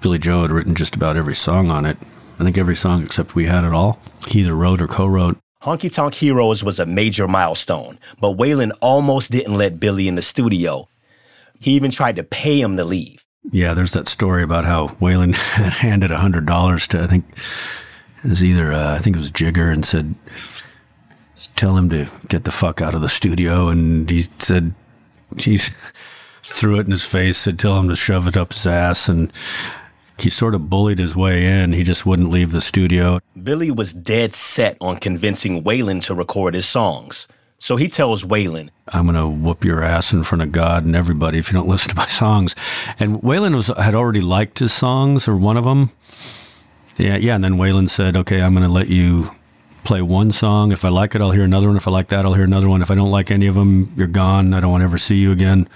Billy 0.02 0.18
Joe 0.18 0.42
had 0.42 0.52
written 0.52 0.76
just 0.76 0.96
about 0.96 1.16
every 1.16 1.36
song 1.36 1.70
on 1.70 1.86
it. 1.86 1.98
I 2.40 2.44
think 2.44 2.58
every 2.58 2.76
song 2.76 3.04
except 3.04 3.36
We 3.36 3.46
Had 3.46 3.64
It 3.64 3.74
All, 3.74 4.00
he 4.28 4.42
either 4.42 4.56
wrote 4.56 4.82
or 4.82 4.88
co 4.88 5.06
wrote. 5.06 5.38
Honky 5.64 5.94
Tonk 5.94 6.16
Heroes 6.16 6.64
was 6.64 6.80
a 6.80 6.86
major 6.86 7.28
milestone, 7.28 7.98
but 8.20 8.36
Waylon 8.36 8.72
almost 8.82 9.32
didn't 9.32 9.58
let 9.58 9.80
Billy 9.80 10.08
in 10.08 10.16
the 10.16 10.22
studio. 10.22 10.90
He 11.60 11.72
even 11.72 11.92
tried 11.92 12.18
to 12.18 12.24
pay 12.24 12.60
him 12.60 12.76
to 12.76 12.84
leave. 12.84 13.24
Yeah, 13.50 13.74
there's 13.74 13.94
that 13.94 14.08
story 14.08 14.44
about 14.44 14.66
how 14.66 14.88
Waylon 14.88 15.36
handed 15.80 16.12
$100 16.12 16.88
to, 16.90 17.02
I 17.02 17.08
think 17.08 17.26
it 18.24 18.30
was 18.30 18.44
either, 18.44 18.74
uh, 18.74 18.96
I 18.96 19.00
think 19.00 19.16
it 19.16 19.20
was 19.20 19.32
Jigger, 19.32 19.72
and 19.72 19.86
said, 19.86 20.16
tell 21.56 21.78
him 21.78 21.90
to 21.90 22.10
get 22.28 22.44
the 22.44 22.52
fuck 22.52 22.82
out 22.82 22.96
of 22.96 23.02
the 23.02 23.10
studio. 23.10 23.70
And 23.70 24.10
he 24.10 24.22
said, 24.22 24.74
geez, 25.36 25.70
threw 26.44 26.78
it 26.78 26.86
in 26.86 26.92
his 26.92 27.06
face, 27.06 27.38
said, 27.38 27.60
tell 27.60 27.80
him 27.80 27.90
to 27.90 27.96
shove 27.96 28.28
it 28.28 28.38
up 28.38 28.54
his 28.54 28.68
ass. 28.68 29.08
And 29.08 29.32
he 30.24 30.30
sort 30.30 30.56
of 30.56 30.70
bullied 30.70 31.00
his 31.00 31.16
way 31.16 31.46
in. 31.46 31.74
He 31.74 31.84
just 31.84 32.06
wouldn't 32.06 32.30
leave 32.30 32.52
the 32.52 32.62
studio. 32.62 33.20
Billy 33.42 33.72
was 33.72 33.94
dead 33.94 34.34
set 34.34 34.78
on 34.82 34.98
convincing 34.98 35.64
Waylon 35.64 36.04
to 36.06 36.16
record 36.16 36.54
his 36.54 36.66
songs. 36.66 37.28
So 37.60 37.78
he 37.78 37.88
tells 37.88 38.26
Waylon, 38.26 38.70
I'm 38.88 39.06
going 39.06 39.16
to 39.16 39.30
whoop 39.30 39.64
your 39.64 39.84
ass 39.84 40.12
in 40.12 40.24
front 40.24 40.42
of 40.42 40.52
God 40.52 40.86
and 40.86 40.96
everybody 40.96 41.38
if 41.38 41.50
you 41.50 41.54
don't 41.54 41.68
listen 41.70 41.92
to 41.92 41.96
my 41.96 42.08
songs. 42.08 42.56
And 43.00 43.22
Waylon 43.22 43.56
was, 43.56 43.68
had 43.68 43.96
already 43.96 44.22
liked 44.22 44.60
his 44.60 44.74
songs, 44.74 45.28
or 45.28 45.38
one 45.38 45.56
of 45.56 45.64
them. 45.64 45.92
Yeah, 46.98 47.18
yeah. 47.18 47.36
And 47.36 47.44
then 47.44 47.54
Waylon 47.54 47.90
said, 47.90 48.18
Okay, 48.18 48.42
I'm 48.42 48.54
going 48.54 48.66
to 48.66 48.72
let 48.72 48.90
you 48.90 49.30
play 49.84 50.02
one 50.02 50.32
song. 50.32 50.72
If 50.72 50.86
I 50.86 50.90
like 50.90 51.16
it, 51.16 51.22
I'll 51.22 51.32
hear 51.32 51.44
another 51.44 51.68
one. 51.68 51.78
If 51.78 51.88
I 51.88 51.92
like 51.92 52.10
that, 52.10 52.26
I'll 52.26 52.34
hear 52.34 52.44
another 52.44 52.70
one. 52.70 52.82
If 52.82 52.92
I 52.92 52.96
don't 52.96 53.12
like 53.12 53.32
any 53.32 53.48
of 53.48 53.56
them, 53.56 53.94
you're 53.96 54.08
gone. 54.08 54.54
I 54.54 54.60
don't 54.60 54.72
want 54.72 54.82
to 54.82 54.86
ever 54.86 54.98
see 54.98 55.18
you 55.18 55.32
again 55.32 55.68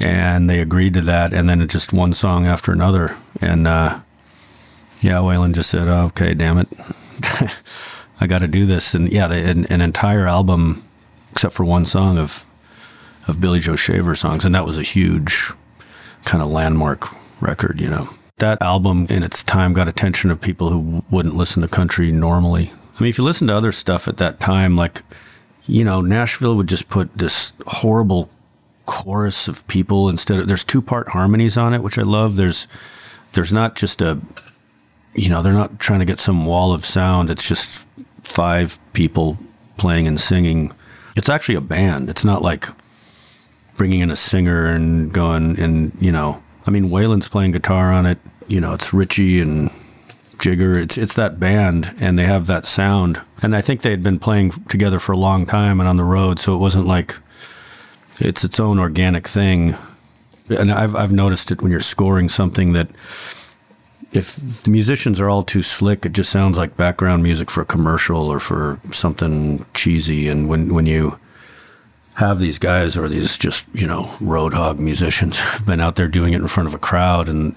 and 0.00 0.48
they 0.48 0.60
agreed 0.60 0.94
to 0.94 1.00
that. 1.02 1.32
And 1.32 1.48
then 1.48 1.60
it 1.60 1.70
just 1.70 1.92
one 1.92 2.12
song 2.12 2.46
after 2.46 2.72
another. 2.72 3.16
And 3.40 3.66
uh, 3.66 4.00
yeah, 5.00 5.14
Waylon 5.14 5.54
just 5.54 5.70
said, 5.70 5.88
oh, 5.88 6.06
"Okay, 6.06 6.34
damn 6.34 6.58
it, 6.58 6.68
I 8.20 8.26
got 8.26 8.38
to 8.38 8.48
do 8.48 8.66
this." 8.66 8.94
And 8.94 9.10
yeah, 9.10 9.26
they, 9.26 9.48
an, 9.50 9.66
an, 9.66 9.80
entire 9.80 10.26
album, 10.26 10.84
except 11.32 11.54
for 11.54 11.64
one 11.64 11.84
song 11.84 12.18
of 12.18 12.46
of 13.26 13.40
Billy 13.40 13.60
Joe 13.60 13.76
Shaver 13.76 14.14
songs, 14.14 14.44
and 14.44 14.54
that 14.54 14.64
was 14.64 14.78
a 14.78 14.82
huge 14.82 15.50
kind 16.24 16.42
of 16.42 16.50
landmark 16.50 17.08
record. 17.40 17.80
You 17.80 17.90
know, 17.90 18.08
that 18.38 18.62
album 18.62 19.06
in 19.10 19.22
its 19.22 19.42
time 19.42 19.72
got 19.72 19.88
attention 19.88 20.30
of 20.30 20.40
people 20.40 20.70
who 20.70 21.04
wouldn't 21.10 21.34
listen 21.34 21.62
to 21.62 21.68
country 21.68 22.12
normally. 22.12 22.70
I 22.98 23.02
mean, 23.02 23.10
if 23.10 23.18
you 23.18 23.24
listen 23.24 23.48
to 23.48 23.56
other 23.56 23.72
stuff 23.72 24.06
at 24.06 24.18
that 24.18 24.38
time, 24.38 24.76
like 24.76 25.02
you 25.66 25.84
know, 25.84 26.00
Nashville 26.00 26.56
would 26.56 26.68
just 26.68 26.88
put 26.88 27.16
this 27.16 27.52
horrible 27.66 28.28
chorus 28.86 29.48
of 29.48 29.66
people 29.68 30.08
instead 30.08 30.40
of 30.40 30.48
there's 30.48 30.64
two 30.64 30.82
part 30.82 31.08
harmonies 31.08 31.56
on 31.56 31.74
it, 31.74 31.82
which 31.82 31.98
I 31.98 32.02
love. 32.02 32.36
There's 32.36 32.66
there's 33.32 33.52
not 33.52 33.76
just 33.76 34.02
a 34.02 34.20
you 35.14 35.28
know, 35.28 35.42
they're 35.42 35.52
not 35.52 35.78
trying 35.78 36.00
to 36.00 36.06
get 36.06 36.18
some 36.18 36.46
wall 36.46 36.72
of 36.72 36.84
sound. 36.84 37.30
It's 37.30 37.46
just 37.46 37.86
five 38.24 38.78
people 38.92 39.36
playing 39.76 40.06
and 40.06 40.18
singing. 40.18 40.72
It's 41.16 41.28
actually 41.28 41.56
a 41.56 41.60
band. 41.60 42.08
It's 42.08 42.24
not 42.24 42.42
like 42.42 42.66
bringing 43.74 44.00
in 44.00 44.10
a 44.10 44.16
singer 44.16 44.66
and 44.66 45.12
going 45.12 45.58
and 45.58 45.92
you 46.00 46.12
know. 46.12 46.42
I 46.66 46.70
mean, 46.70 46.90
Waylon's 46.90 47.28
playing 47.28 47.52
guitar 47.52 47.92
on 47.92 48.06
it. 48.06 48.18
You 48.46 48.60
know, 48.60 48.72
it's 48.72 48.94
Richie 48.94 49.40
and 49.40 49.70
Jigger. 50.38 50.76
It's 50.76 50.96
it's 50.96 51.14
that 51.14 51.40
band, 51.40 51.94
and 52.00 52.18
they 52.18 52.24
have 52.24 52.46
that 52.46 52.64
sound. 52.64 53.20
And 53.42 53.54
I 53.54 53.60
think 53.60 53.82
they 53.82 53.90
had 53.90 54.02
been 54.02 54.18
playing 54.18 54.50
together 54.68 54.98
for 54.98 55.12
a 55.12 55.16
long 55.16 55.46
time 55.46 55.80
and 55.80 55.88
on 55.88 55.96
the 55.96 56.04
road, 56.04 56.38
so 56.38 56.54
it 56.54 56.58
wasn't 56.58 56.86
like 56.86 57.16
it's 58.22 58.44
its 58.44 58.60
own 58.60 58.78
organic 58.78 59.26
thing. 59.28 59.76
And 60.48 60.72
I've 60.72 60.94
I've 60.94 61.12
noticed 61.12 61.50
it 61.50 61.62
when 61.62 61.70
you're 61.70 61.80
scoring 61.80 62.28
something 62.28 62.72
that 62.72 62.88
if 64.12 64.36
the 64.62 64.70
musicians 64.70 65.20
are 65.20 65.28
all 65.28 65.42
too 65.42 65.62
slick, 65.62 66.04
it 66.04 66.12
just 66.12 66.30
sounds 66.30 66.58
like 66.58 66.76
background 66.76 67.22
music 67.22 67.50
for 67.50 67.62
a 67.62 67.66
commercial 67.66 68.28
or 68.30 68.38
for 68.38 68.78
something 68.90 69.64
cheesy. 69.74 70.28
And 70.28 70.48
when 70.48 70.74
when 70.74 70.86
you 70.86 71.18
have 72.14 72.38
these 72.38 72.58
guys 72.58 72.96
or 72.96 73.08
these 73.08 73.38
just 73.38 73.68
you 73.74 73.86
know 73.86 74.14
road 74.20 74.54
hog 74.54 74.78
musicians 74.78 75.38
have 75.52 75.66
been 75.66 75.80
out 75.80 75.96
there 75.96 76.08
doing 76.08 76.32
it 76.32 76.40
in 76.40 76.48
front 76.48 76.68
of 76.68 76.74
a 76.74 76.78
crowd 76.78 77.28
and 77.28 77.56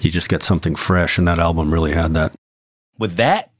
you 0.00 0.10
just 0.10 0.28
get 0.28 0.42
something 0.42 0.74
fresh 0.74 1.18
and 1.18 1.28
that 1.28 1.38
album 1.38 1.72
really 1.72 1.92
had 1.92 2.12
that 2.14 2.34
with 2.98 3.16
that 3.16 3.50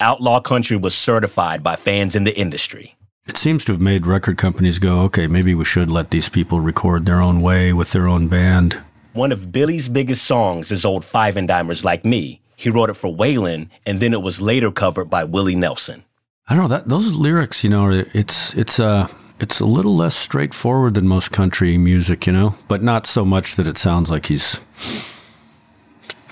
outlaw 0.00 0.40
country 0.40 0.76
was 0.76 0.94
certified 0.94 1.62
by 1.62 1.76
fans 1.76 2.14
in 2.14 2.24
the 2.24 2.36
industry 2.38 2.94
it 3.26 3.36
seems 3.36 3.64
to 3.64 3.72
have 3.72 3.80
made 3.80 4.06
record 4.06 4.36
companies 4.36 4.78
go 4.78 5.00
okay 5.02 5.26
maybe 5.26 5.54
we 5.54 5.64
should 5.64 5.90
let 5.90 6.10
these 6.10 6.28
people 6.28 6.60
record 6.60 7.06
their 7.06 7.20
own 7.20 7.40
way 7.40 7.72
with 7.72 7.92
their 7.92 8.08
own 8.08 8.28
band. 8.28 8.80
One 9.12 9.32
of 9.32 9.52
billy's 9.52 9.88
biggest 9.88 10.24
songs 10.24 10.72
is 10.72 10.84
old 10.84 11.04
five 11.04 11.36
and 11.36 11.48
dimers 11.48 11.84
like 11.84 12.04
me. 12.04 12.40
He 12.56 12.70
wrote 12.70 12.90
it 12.90 12.94
for 12.94 13.14
waylon 13.14 13.68
and 13.86 14.00
then 14.00 14.12
it 14.12 14.22
was 14.22 14.40
later 14.40 14.70
covered 14.70 15.10
by 15.10 15.24
willie 15.24 15.54
nelson. 15.54 16.04
I 16.48 16.54
don't 16.54 16.64
know 16.64 16.76
that 16.76 16.88
those 16.88 17.14
lyrics 17.14 17.64
you 17.64 17.70
know 17.70 17.90
it's 17.90 18.54
it's 18.54 18.80
uh 18.80 19.08
it's 19.42 19.58
a 19.58 19.66
little 19.66 19.96
less 19.96 20.14
straightforward 20.14 20.94
than 20.94 21.08
most 21.08 21.32
country 21.32 21.76
music, 21.76 22.28
you 22.28 22.32
know, 22.32 22.54
but 22.68 22.80
not 22.80 23.08
so 23.08 23.24
much 23.24 23.56
that 23.56 23.66
it 23.66 23.76
sounds 23.76 24.08
like 24.08 24.26
he's, 24.26 24.60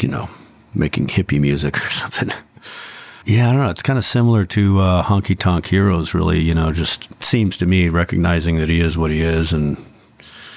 you 0.00 0.08
know, 0.08 0.30
making 0.72 1.08
hippie 1.08 1.40
music 1.40 1.76
or 1.76 1.90
something. 1.90 2.30
Yeah, 3.24 3.48
I 3.48 3.52
don't 3.52 3.62
know. 3.62 3.70
It's 3.70 3.82
kind 3.82 3.98
of 3.98 4.04
similar 4.04 4.44
to 4.46 4.80
uh, 4.80 5.02
Honky 5.02 5.38
Tonk 5.38 5.66
Heroes, 5.66 6.14
really. 6.14 6.40
You 6.40 6.54
know, 6.54 6.72
just 6.72 7.22
seems 7.22 7.56
to 7.58 7.66
me 7.66 7.88
recognizing 7.88 8.56
that 8.56 8.68
he 8.68 8.80
is 8.80 8.96
what 8.96 9.10
he 9.10 9.20
is 9.20 9.52
and 9.52 9.76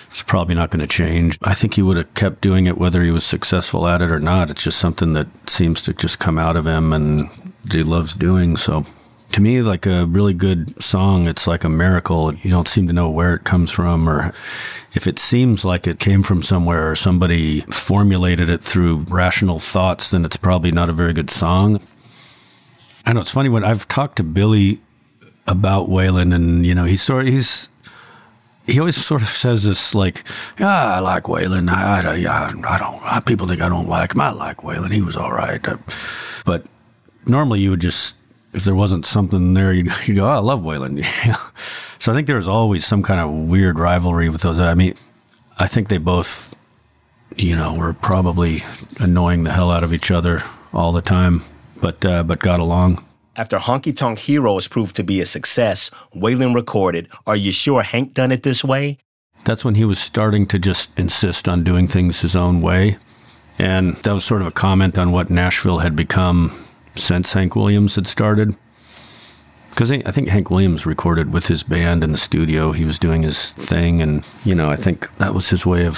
it's 0.10 0.24
probably 0.24 0.55
not 0.55 0.70
going 0.70 0.79
to 0.79 0.88
change. 0.88 1.38
I 1.41 1.53
think 1.53 1.74
he 1.74 1.82
would 1.82 1.98
have 1.98 2.13
kept 2.13 2.41
doing 2.41 2.67
it 2.67 2.77
whether 2.77 3.01
he 3.01 3.12
was 3.12 3.25
successful 3.25 3.88
at 3.88 4.01
it 4.01 4.12
or 4.12 4.20
not. 4.20 4.50
It's 4.50 4.63
just 4.63 4.79
something 4.79 5.13
that 5.13 5.27
seems 5.50 5.82
to 5.84 5.93
just 5.93 6.20
come 6.20 6.38
out 6.38 6.55
of 6.55 6.67
him 6.67 6.93
and 6.93 7.29
he 7.72 7.84
loves 7.84 8.13
doing. 8.13 8.55
So 8.55 8.86
to 9.32 9.41
me 9.41 9.63
like 9.63 9.88
a 9.88 10.05
really 10.05 10.34
good 10.36 10.79
song 10.82 11.27
it's 11.27 11.48
like 11.48 11.63
a 11.63 11.70
miracle 11.70 12.32
you 12.36 12.51
don't 12.51 12.67
seem 12.67 12.86
to 12.86 12.93
know 12.93 13.10
where 13.10 13.34
it 13.34 13.43
comes 13.43 13.72
from 13.72 14.08
or 14.08 14.27
if 14.93 15.08
it 15.08 15.17
seems 15.17 15.65
like 15.65 15.88
it 15.88 15.98
came 15.98 16.22
from 16.22 16.43
somewhere 16.43 16.91
or 16.91 16.96
somebody 16.96 17.62
formulated 17.62 18.48
it 18.48 18.62
through 18.62 18.98
rational 19.10 19.58
thoughts 19.58 20.12
then 20.12 20.24
it's 20.24 20.38
probably 20.38 20.72
not 20.72 20.88
a 20.88 20.93
very 20.93 21.13
good 21.13 21.32
song 21.32 21.82
i 23.05 23.13
know 23.13 23.19
it's 23.22 23.31
funny 23.31 23.50
when 23.50 23.63
i've 23.63 23.88
talked 23.88 24.17
to 24.17 24.24
billy 24.24 24.79
about 25.48 25.89
waylon 25.89 26.33
and 26.33 26.65
you 26.65 26.74
know 26.74 26.86
he's 26.86 27.01
sort 27.01 27.27
of 27.27 27.33
he's 27.33 27.69
he 28.65 28.79
always 28.79 28.95
sort 28.95 29.22
of 29.22 29.27
says 29.27 29.65
this 29.65 29.93
like, 29.93 30.24
yeah, 30.57 30.95
I 30.95 31.00
like 31.00 31.24
Waylon. 31.24 31.67
I, 31.67 32.00
I, 32.00 32.15
I, 32.24 32.75
I 32.75 32.77
don't, 32.77 33.25
people 33.25 33.45
think 33.45 33.62
I 33.62 33.67
don't 33.67 33.89
like 33.89 34.15
him. 34.15 34.22
I 34.22 34.31
like 34.31 34.60
Waylon. 34.60 34.93
He 34.93 35.01
was 35.01 35.17
all 35.17 35.33
right. 35.33 35.60
Uh, 35.67 35.75
but 36.45 36.65
normally 37.27 37.60
you 37.60 37.72
would 37.72 37.81
just 37.81 38.15
if 38.53 38.63
there 38.63 38.75
wasn't 38.75 39.05
something 39.05 39.53
there, 39.53 39.74
you'd, 39.74 39.91
you'd 40.07 40.15
go, 40.15 40.25
oh, 40.25 40.29
I 40.29 40.38
love 40.38 40.62
Waylon. 40.62 41.03
So 42.00 42.12
I 42.12 42.15
think 42.15 42.27
there 42.27 42.36
was 42.36 42.50
always 42.50 42.86
some 42.86 43.01
kind 43.01 43.22
of 43.22 43.50
weird 43.50 43.79
rivalry 43.79 44.27
with 44.27 44.41
those. 44.41 44.60
I 44.60 44.74
mean, 44.74 44.95
I 45.57 45.67
think 45.67 45.88
they 45.88 46.00
both, 46.00 46.53
you 47.38 47.55
know, 47.55 47.77
were 47.77 47.93
probably 47.93 48.57
annoying 49.00 49.45
the 49.45 49.53
hell 49.53 49.72
out 49.72 49.86
of 49.86 49.93
each 49.93 50.12
other 50.12 50.41
all 50.74 50.91
the 50.91 51.01
time, 51.01 51.43
but 51.84 52.04
uh, 52.06 52.24
but 52.24 52.40
got 52.40 52.60
along. 52.60 53.06
After 53.36 53.58
Honky 53.58 53.96
Tonk 53.96 54.20
Heroes 54.20 54.68
proved 54.68 54.96
to 54.96 55.04
be 55.04 55.20
a 55.20 55.25
success, 55.25 55.92
Waylon 56.16 56.56
recorded 56.56 57.10
Are 57.28 57.36
You 57.36 57.52
Sure 57.52 57.82
Hank 57.82 58.13
Done 58.13 58.32
It 58.32 58.44
This 58.44 58.63
Way? 58.63 59.00
That's 59.44 59.66
when 59.66 59.75
he 59.75 59.84
was 59.84 60.00
starting 60.00 60.46
to 60.48 60.60
just 60.60 60.98
insist 60.98 61.48
on 61.48 61.63
doing 61.63 61.88
things 61.88 62.22
his 62.22 62.36
own 62.36 62.62
way. 62.62 62.98
And 63.60 63.96
that 63.98 64.13
was 64.13 64.24
sort 64.24 64.42
of 64.42 64.48
a 64.48 64.52
comment 64.52 64.98
on 64.98 65.12
what 65.12 65.30
Nashville 65.30 65.80
had 65.80 65.96
become 65.96 66.52
since 66.96 67.34
Hank 67.34 67.56
Williams 67.56 67.96
had 67.96 68.08
started. 68.08 68.56
Because 69.72 69.92
I 69.92 70.12
think 70.12 70.30
Hank 70.30 70.50
Williams 70.50 70.86
recorded 70.86 71.34
with 71.34 71.48
his 71.48 71.63
band 71.63 72.04
in 72.04 72.12
the 72.12 72.18
studio. 72.18 72.72
He 72.72 72.86
was 72.86 73.00
doing 73.00 73.24
his 73.24 73.52
thing. 73.52 74.02
And, 74.02 74.25
you 74.46 74.56
know, 74.56 74.70
I 74.70 74.75
think 74.75 75.13
that 75.16 75.34
was 75.34 75.50
his 75.50 75.66
way 75.66 75.86
of, 75.88 75.96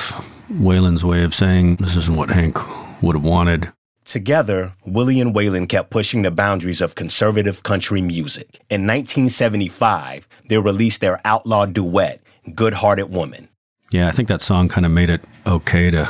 Waylon's 0.50 1.04
way 1.04 1.24
of 1.24 1.34
saying, 1.34 1.75
this 1.75 1.96
isn't 1.98 2.18
what 2.18 2.32
Hank 2.32 2.58
would 3.04 3.15
have 3.15 3.24
wanted. 3.24 3.72
Together, 4.05 4.74
Willie 4.85 5.19
and 5.19 5.33
Waylon 5.33 5.67
kept 5.67 5.89
pushing 5.89 6.21
the 6.21 6.29
boundaries 6.29 6.79
of 6.79 6.93
conservative 6.93 7.63
country 7.63 8.01
music. 8.01 8.62
In 8.69 8.85
1975, 8.85 10.27
they 10.47 10.59
released 10.59 11.01
their 11.01 11.19
outlaw 11.25 11.65
duet, 11.65 12.21
Good 12.53 12.75
Hearted 12.75 13.12
Woman. 13.12 13.50
Yeah, 13.91 14.07
I 14.07 14.12
think 14.12 14.27
that 14.27 14.43
song 14.43 14.67
kind 14.67 14.85
of 14.85 14.91
made 14.91 15.09
it 15.09 15.21
okay 15.47 15.89
to 15.89 16.05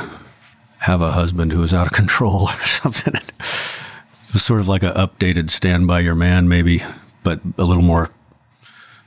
have 0.80 1.00
a 1.00 1.12
husband 1.12 1.52
who 1.52 1.60
was 1.60 1.72
out 1.72 1.86
of 1.86 1.94
control 1.94 2.42
or 2.42 2.48
something 2.64 3.14
It 3.14 4.32
was 4.34 4.42
sort 4.42 4.60
of 4.60 4.68
like 4.68 4.82
an 4.82 4.92
updated 4.92 5.48
Stand 5.48 5.86
By 5.86 6.00
Your 6.00 6.14
Man, 6.14 6.48
maybe, 6.48 6.82
but 7.22 7.40
a 7.56 7.64
little 7.64 7.82
more 7.82 8.10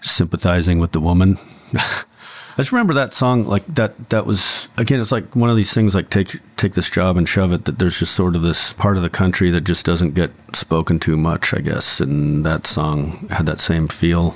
sympathizing 0.02 0.80
with 0.80 0.94
the 0.94 1.00
woman. 1.00 1.38
Just 2.60 2.74
remember 2.74 2.94
that 2.96 3.14
song 3.14 3.46
like 3.46 3.66
that. 3.76 4.10
That 4.10 4.26
was 4.26 4.68
again. 4.76 5.00
It's 5.00 5.14
like 5.14 5.34
one 5.34 5.50
of 5.50 5.56
these 5.56 5.74
things 5.74 5.96
like 5.96 6.10
take 6.10 6.36
take 6.58 6.74
this 6.74 6.90
job 6.90 7.16
and 7.16 7.28
shove 7.28 7.54
it. 7.54 7.64
That 7.64 7.80
there's 7.80 8.00
just 8.00 8.14
sort 8.14 8.36
of 8.36 8.42
this 8.42 8.74
part 8.74 8.98
of 8.98 9.02
the 9.02 9.10
country 9.10 9.50
that 9.52 9.62
just 9.62 9.86
doesn't 9.86 10.14
get 10.14 10.32
spoken 10.52 11.00
to 11.00 11.16
much, 11.16 11.54
I 11.54 11.60
guess. 11.62 12.02
And 12.02 12.46
that 12.46 12.68
song 12.68 13.30
had 13.30 13.46
that 13.46 13.62
same 13.62 13.88
feel. 13.88 14.36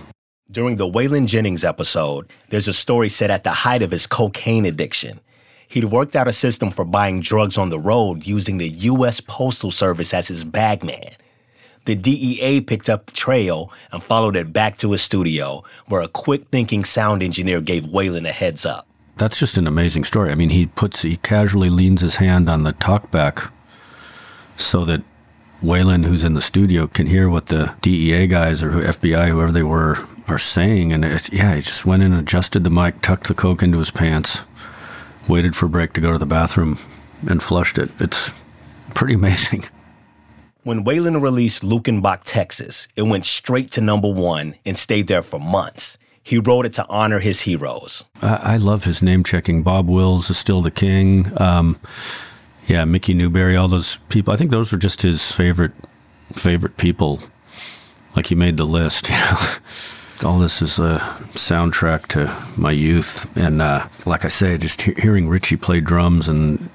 During 0.50 0.78
the 0.78 0.90
Waylon 0.90 1.28
Jennings 1.28 1.66
episode, 1.66 2.32
there's 2.48 2.70
a 2.70 2.74
story 2.74 3.10
set 3.10 3.30
at 3.30 3.44
the 3.44 3.52
height 3.52 3.82
of 3.82 3.92
his 3.92 4.08
cocaine 4.08 4.66
addiction. 4.66 5.20
He'd 5.68 5.86
worked 5.86 6.16
out 6.16 6.30
a 6.30 6.34
system 6.34 6.70
for 6.70 6.86
buying 6.86 7.20
drugs 7.20 7.58
on 7.58 7.72
the 7.72 7.80
road 7.80 8.26
using 8.26 8.58
the 8.58 8.70
U.S. 8.70 9.20
Postal 9.20 9.70
Service 9.70 10.14
as 10.14 10.30
his 10.30 10.46
bagman. 10.46 11.12
The 11.86 11.96
DEA 11.96 12.62
picked 12.62 12.90
up 12.90 13.08
the 13.08 13.12
trail 13.12 13.72
and 13.92 14.02
followed 14.02 14.36
it 14.36 14.54
back 14.54 14.78
to 14.78 14.92
his 14.92 15.02
studio, 15.02 15.64
where 15.88 16.02
a 16.02 16.08
quick 16.08 16.48
thinking 16.50 16.86
sound 16.86 17.22
engineer 17.22 17.60
gave 17.60 17.84
Waylon 17.86 18.28
a 18.28 18.32
heads 18.32 18.66
up. 18.66 18.88
That's 19.18 19.38
just 19.38 19.58
an 19.58 19.68
amazing 19.68 20.06
story. 20.06 20.32
I 20.32 20.36
mean, 20.36 20.50
he 20.50 20.68
puts, 20.68 21.02
he 21.02 21.18
casually 21.18 21.70
leans 21.70 22.02
his 22.02 22.16
hand 22.16 22.50
on 22.50 22.64
the 22.64 22.74
talkback 22.74 23.52
so 24.58 24.86
that 24.86 25.04
Waylon, 25.62 26.06
who's 26.06 26.24
in 26.24 26.34
the 26.34 26.42
studio, 26.42 26.88
can 26.88 27.08
hear 27.08 27.30
what 27.30 27.48
the 27.48 27.76
DEA 27.82 28.28
guys 28.28 28.64
or 28.64 28.72
FBI, 28.72 29.30
whoever 29.30 29.52
they 29.52 29.64
were, 29.64 30.08
are 30.28 30.40
saying. 30.40 30.94
And 30.94 31.04
yeah, 31.32 31.56
he 31.56 31.62
just 31.62 31.86
went 31.86 32.04
in 32.04 32.14
adjusted 32.14 32.64
the 32.64 32.70
mic, 32.70 33.02
tucked 33.02 33.28
the 33.28 33.34
coke 33.34 33.62
into 33.62 33.80
his 33.80 33.92
pants, 33.92 34.44
waited 35.28 35.56
for 35.56 35.68
break 35.68 35.94
to 35.94 36.02
go 36.02 36.12
to 36.12 36.18
the 36.18 36.26
bathroom, 36.26 36.80
and 37.28 37.42
flushed 37.42 37.78
it. 37.78 37.90
It's 38.00 38.34
pretty 38.94 39.14
amazing. 39.16 39.66
When 40.64 40.86
Waylon 40.86 41.22
released 41.22 41.62
Luckenbach, 41.62 42.22
Texas, 42.24 42.88
it 42.96 43.02
went 43.02 43.26
straight 43.26 43.70
to 43.72 43.82
number 43.82 44.10
one 44.10 44.56
and 44.66 44.78
stayed 44.78 45.08
there 45.08 45.22
for 45.22 45.38
months. 45.38 45.98
He 46.24 46.38
wrote 46.38 46.66
it 46.66 46.72
to 46.74 46.88
honor 46.88 47.20
his 47.20 47.42
heroes. 47.42 48.06
I, 48.22 48.54
I 48.54 48.58
love 48.58 48.86
his 48.86 49.02
name 49.02 49.26
checking. 49.26 49.62
Bob 49.62 49.90
Wills 49.90 50.30
is 50.30 50.38
still 50.38 50.62
the 50.62 50.72
king. 50.72 51.26
Um, 51.40 51.82
yeah, 52.66 52.86
Mickey 52.86 53.14
Newbury, 53.14 53.58
all 53.58 53.68
those 53.68 53.98
people. 54.08 54.34
I 54.34 54.38
think 54.38 54.52
those 54.52 54.72
were 54.72 54.78
just 54.78 55.02
his 55.02 55.34
favorite 55.34 55.74
favorite 56.34 56.78
people. 56.78 57.20
Like 58.16 58.28
he 58.28 58.36
made 58.36 58.56
the 58.56 58.66
list. 58.66 59.10
all 60.24 60.40
this 60.40 60.62
is 60.62 60.80
a 60.80 61.00
soundtrack 61.34 62.08
to 62.08 62.34
my 62.58 62.72
youth. 62.72 63.36
And 63.36 63.62
uh, 63.62 63.88
like 64.06 64.24
I 64.24 64.30
say, 64.30 64.58
just 64.58 64.84
he- 64.84 64.94
hearing 64.94 65.28
Richie 65.28 65.58
play 65.58 65.82
drums 65.82 66.30
and 66.30 66.70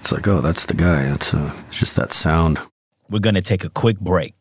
it's 0.00 0.12
like, 0.12 0.28
oh, 0.28 0.40
that's 0.40 0.66
the 0.66 0.74
guy. 0.74 1.08
Uh, 1.10 1.14
it's 1.68 1.80
just 1.80 1.96
that 1.96 2.12
sound. 2.12 2.60
We're 3.08 3.18
going 3.18 3.34
to 3.34 3.42
take 3.42 3.64
a 3.64 3.70
quick 3.70 4.00
break. 4.00 4.34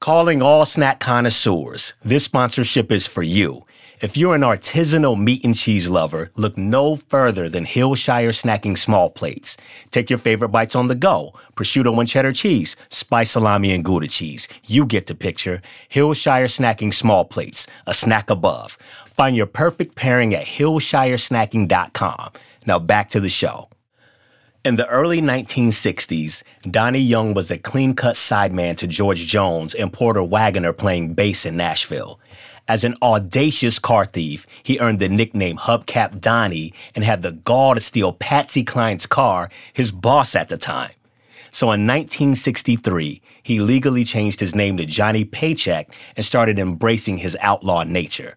Calling 0.00 0.42
all 0.42 0.64
snack 0.64 1.00
connoisseurs, 1.00 1.94
this 2.04 2.22
sponsorship 2.22 2.92
is 2.92 3.08
for 3.08 3.22
you. 3.22 3.64
If 4.00 4.16
you're 4.16 4.36
an 4.36 4.42
artisanal 4.42 5.20
meat 5.20 5.44
and 5.44 5.56
cheese 5.56 5.88
lover, 5.88 6.30
look 6.36 6.56
no 6.56 6.94
further 6.94 7.48
than 7.48 7.64
Hillshire 7.64 8.30
Snacking 8.30 8.78
Small 8.78 9.10
Plates. 9.10 9.56
Take 9.90 10.08
your 10.08 10.20
favorite 10.20 10.50
bites 10.50 10.76
on 10.76 10.86
the 10.86 10.94
go 10.94 11.34
prosciutto 11.56 11.98
and 11.98 12.08
cheddar 12.08 12.32
cheese, 12.32 12.76
spice 12.88 13.32
salami 13.32 13.72
and 13.72 13.84
Gouda 13.84 14.06
cheese. 14.06 14.46
You 14.66 14.86
get 14.86 15.08
the 15.08 15.16
picture. 15.16 15.60
Hillshire 15.88 16.46
Snacking 16.46 16.94
Small 16.94 17.24
Plates, 17.24 17.66
a 17.88 17.92
snack 17.92 18.30
above. 18.30 18.78
Find 19.04 19.36
your 19.36 19.46
perfect 19.46 19.96
pairing 19.96 20.32
at 20.32 20.46
hillshiresnacking.com. 20.46 22.32
Now 22.66 22.78
back 22.78 23.08
to 23.10 23.18
the 23.18 23.28
show. 23.28 23.68
In 24.64 24.74
the 24.74 24.88
early 24.88 25.22
1960s, 25.22 26.42
Donnie 26.62 26.98
Young 26.98 27.32
was 27.32 27.48
a 27.48 27.58
clean 27.58 27.94
cut 27.94 28.16
sideman 28.16 28.76
to 28.78 28.88
George 28.88 29.24
Jones 29.24 29.72
and 29.72 29.92
Porter 29.92 30.22
Wagoner 30.24 30.72
playing 30.72 31.14
bass 31.14 31.46
in 31.46 31.56
Nashville. 31.56 32.18
As 32.66 32.82
an 32.82 32.96
audacious 33.00 33.78
car 33.78 34.04
thief, 34.04 34.48
he 34.64 34.80
earned 34.80 34.98
the 34.98 35.08
nickname 35.08 35.58
Hubcap 35.58 36.20
Donnie 36.20 36.74
and 36.96 37.04
had 37.04 37.22
the 37.22 37.30
gall 37.30 37.76
to 37.76 37.80
steal 37.80 38.12
Patsy 38.12 38.64
Cline's 38.64 39.06
car, 39.06 39.48
his 39.72 39.92
boss 39.92 40.34
at 40.34 40.48
the 40.48 40.58
time. 40.58 40.90
So 41.52 41.66
in 41.66 41.86
1963, 41.86 43.22
he 43.44 43.60
legally 43.60 44.02
changed 44.02 44.40
his 44.40 44.56
name 44.56 44.76
to 44.78 44.86
Johnny 44.86 45.24
Paycheck 45.24 45.94
and 46.16 46.26
started 46.26 46.58
embracing 46.58 47.18
his 47.18 47.36
outlaw 47.40 47.84
nature. 47.84 48.34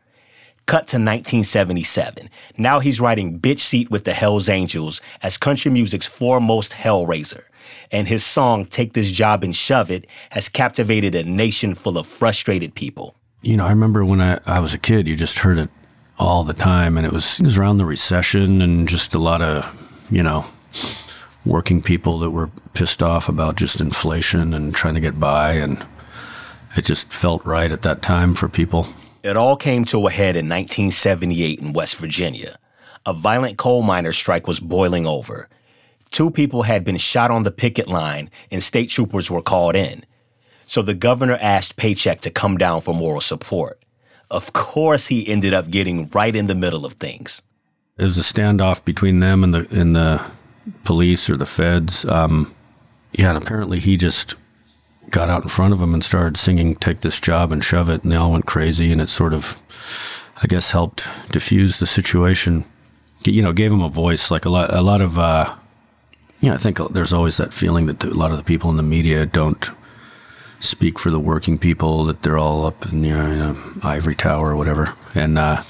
Cut 0.72 0.88
to 0.88 0.96
1977. 0.96 2.30
Now 2.58 2.80
he's 2.80 3.01
riding 3.01 3.42
Bitch 3.42 3.60
Seat 3.60 3.92
with 3.92 4.06
the 4.06 4.13
Hells 4.13 4.48
Angels 4.48 5.01
as 5.22 5.38
country 5.38 5.70
music's 5.70 6.08
foremost 6.08 6.72
hellraiser. 6.72 7.44
And 7.92 8.08
his 8.08 8.25
song, 8.25 8.63
Take 8.63 8.94
This 8.94 9.12
Job 9.12 9.44
and 9.44 9.54
Shove 9.54 9.92
It, 9.92 10.08
has 10.30 10.48
captivated 10.48 11.13
a 11.13 11.24
nation 11.24 11.75
full 11.75 11.98
of 11.98 12.08
frustrated 12.08 12.74
people. 12.74 13.16
You 13.42 13.58
know, 13.58 13.66
I 13.66 13.72
remember 13.72 14.06
when 14.06 14.22
I, 14.22 14.40
I 14.46 14.62
was 14.62 14.74
a 14.74 14.78
kid, 14.78 15.10
you 15.10 15.18
just 15.18 15.40
heard 15.40 15.58
it 15.58 15.70
all 16.18 16.46
the 16.46 16.54
time, 16.54 16.96
and 16.96 17.06
it 17.06 17.12
was, 17.12 17.42
it 17.42 17.46
was 17.48 17.58
around 17.58 17.78
the 17.78 17.86
recession 17.86 18.62
and 18.62 18.88
just 18.88 19.13
a 19.13 19.20
lot 19.20 19.42
of, 19.42 20.08
you 20.10 20.24
know, 20.24 20.46
working 21.46 21.82
people 21.82 22.18
that 22.20 22.30
were 22.30 22.50
pissed 22.75 23.04
off 23.04 23.28
about 23.28 23.58
just 23.58 23.82
inflation 23.82 24.54
and 24.54 24.74
trying 24.74 24.94
to 24.94 25.01
get 25.01 25.20
by. 25.20 25.51
And 25.51 25.86
it 26.78 26.86
just 26.86 27.12
felt 27.12 27.46
right 27.46 27.74
at 27.74 27.82
that 27.82 28.01
time 28.01 28.34
for 28.34 28.48
people. 28.48 28.88
It 29.24 29.38
all 29.38 29.56
came 29.56 29.86
to 29.86 30.08
a 30.08 30.12
head 30.12 30.36
in 30.36 30.50
1978 30.50 31.60
in 31.60 31.74
West 31.74 31.98
Virginia. 31.98 32.58
A 33.06 33.13
violent 33.13 33.58
coal 33.58 33.84
miner 33.84 34.13
strike 34.13 34.48
was 34.48 34.60
boiling 34.60 35.06
over. 35.06 35.48
Two 36.10 36.32
people 36.32 36.63
had 36.63 36.84
been 36.84 36.98
shot 36.98 37.32
on 37.32 37.44
the 37.44 37.51
picket 37.51 37.88
line, 37.88 38.30
and 38.51 38.62
state 38.62 38.90
troopers 38.90 39.30
were 39.30 39.42
called 39.42 39.75
in. 39.75 40.06
So 40.66 40.82
the 40.82 40.94
governor 40.94 41.38
asked 41.40 41.78
Paycheck 41.78 42.22
to 42.22 42.32
come 42.32 42.58
down 42.58 42.82
for 42.82 42.94
moral 42.94 43.22
support. 43.22 43.82
Of 44.30 44.54
course, 44.54 45.08
he 45.08 45.28
ended 45.28 45.54
up 45.54 45.70
getting 45.70 46.10
right 46.10 46.36
in 46.36 46.48
the 46.48 46.56
middle 46.56 46.86
of 46.86 46.94
things. 46.94 47.42
It 47.98 48.06
was 48.06 48.18
a 48.18 48.22
standoff 48.22 48.84
between 48.84 49.20
them 49.20 49.44
and 49.44 49.54
the 49.54 49.68
and 49.72 49.96
the 49.96 50.24
police 50.84 51.30
or 51.30 51.38
the 51.38 51.46
feds. 51.46 52.06
Um, 52.06 52.56
yeah, 53.12 53.30
and 53.30 53.38
apparently 53.38 53.80
he 53.80 53.98
just 53.98 54.36
got 55.12 55.30
out 55.30 55.44
in 55.44 55.50
front 55.50 55.74
of 55.74 55.80
them 55.80 55.94
and 55.94 56.03
started 56.03 56.38
singing 56.38 56.75
"Take 56.75 57.01
This 57.01 57.20
Job 57.20 57.51
and 57.51 57.63
Shove 57.63 57.89
It," 57.89 58.03
and 58.03 58.12
they 58.12 58.15
all 58.15 58.32
went 58.32 58.46
crazy, 58.46 58.91
and 58.91 59.01
it 59.01 59.10
sort 59.10 59.34
of, 59.34 59.60
I 60.41 60.48
guess, 60.48 60.72
helped 60.72 61.08
diffuse 61.32 61.80
the 61.80 61.86
situation. 61.86 62.65
You 63.24 63.44
know, 63.44 63.53
gave 63.53 63.72
them 63.72 63.84
a 63.84 63.89
voice. 63.89 64.32
Like 64.32 64.46
a 64.46 64.50
lot, 64.50 64.74
a 64.74 64.82
lot 64.82 65.01
of, 65.01 65.20
uh, 65.20 65.56
yeah, 66.39 66.56
I 66.56 66.58
think 66.58 66.80
there's 66.91 67.13
always 67.13 67.38
that 67.38 67.53
feeling 67.53 67.86
that 67.86 68.03
a 68.03 68.10
lot 68.10 68.32
of 68.32 68.38
the 68.38 68.44
people 68.44 68.72
in 68.72 68.77
the 68.77 68.84
media 68.84 69.25
don't 69.25 69.70
speak 70.60 70.98
for 70.98 71.12
the 71.12 71.20
working 71.20 71.60
people. 71.60 72.06
That 72.06 72.24
they're 72.24 72.38
all 72.38 72.65
up 72.65 72.91
in 72.91 73.01
the 73.01 73.10
you 73.10 73.13
know, 73.13 73.58
ivory 73.84 74.15
tower 74.15 74.51
or 74.51 74.56
whatever, 74.56 74.96
and 75.13 75.38
uh, 75.38 75.62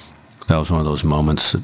that 0.48 0.58
was 0.58 0.72
one 0.72 0.80
of 0.80 0.86
those 0.86 1.04
moments. 1.04 1.52
That, 1.52 1.64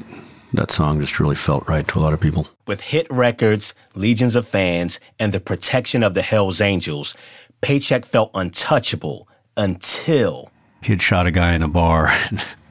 that 0.53 0.71
song 0.71 0.99
just 0.99 1.19
really 1.19 1.35
felt 1.35 1.67
right 1.67 1.87
to 1.87 1.99
a 1.99 2.01
lot 2.01 2.13
of 2.13 2.21
people. 2.21 2.47
With 2.65 2.81
hit 2.81 3.05
records, 3.09 3.73
legions 3.95 4.35
of 4.35 4.47
fans, 4.47 4.99
and 5.19 5.33
the 5.33 5.39
protection 5.39 6.03
of 6.03 6.13
the 6.13 6.21
Hells 6.21 6.61
Angels, 6.61 7.15
Paycheck 7.61 8.05
felt 8.05 8.31
untouchable 8.33 9.27
until 9.55 10.51
he 10.81 10.93
had 10.93 11.01
shot 11.01 11.27
a 11.27 11.31
guy 11.31 11.53
in 11.53 11.63
a 11.63 11.67
bar 11.67 12.09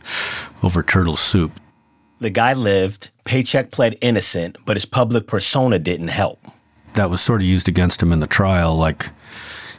over 0.62 0.82
turtle 0.82 1.16
soup. 1.16 1.52
The 2.18 2.30
guy 2.30 2.54
lived, 2.54 3.10
Paycheck 3.24 3.70
pled 3.70 3.98
innocent, 4.00 4.56
but 4.64 4.76
his 4.76 4.86
public 4.86 5.26
persona 5.26 5.78
didn't 5.78 6.08
help. 6.08 6.38
That 6.94 7.10
was 7.10 7.20
sort 7.20 7.42
of 7.42 7.46
used 7.46 7.68
against 7.68 8.02
him 8.02 8.10
in 8.10 8.20
the 8.20 8.26
trial, 8.26 8.74
like 8.74 9.10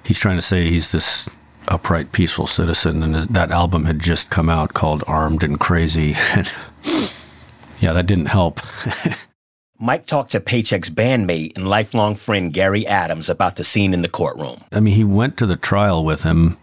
he's 0.03 0.19
trying 0.19 0.35
to 0.35 0.41
say 0.41 0.69
he's 0.69 0.91
this 0.91 1.29
upright, 1.67 2.11
peaceful 2.11 2.45
citizen, 2.45 3.01
and 3.01 3.15
that 3.15 3.51
album 3.51 3.85
had 3.85 3.99
just 3.99 4.29
come 4.29 4.49
out 4.49 4.73
called 4.73 5.03
Armed 5.07 5.43
and 5.43 5.59
Crazy. 5.59 6.09
yeah, 7.79 7.93
that 7.93 8.05
didn't 8.05 8.27
help. 8.27 8.59
Mike 9.79 10.07
talked 10.07 10.31
to 10.31 10.39
Paycheck's 10.39 10.89
bandmate 10.89 11.55
and 11.55 11.69
lifelong 11.69 12.15
friend 12.15 12.51
Gary 12.51 12.87
Adams 12.87 13.29
about 13.29 13.57
the 13.57 13.63
scene 13.63 13.93
in 13.93 14.01
the 14.01 14.09
courtroom. 14.09 14.63
I 14.71 14.79
mean, 14.79 14.95
he 14.95 15.03
went 15.03 15.37
to 15.37 15.45
the 15.45 15.55
trial 15.55 16.03
with 16.03 16.23
him, 16.23 16.57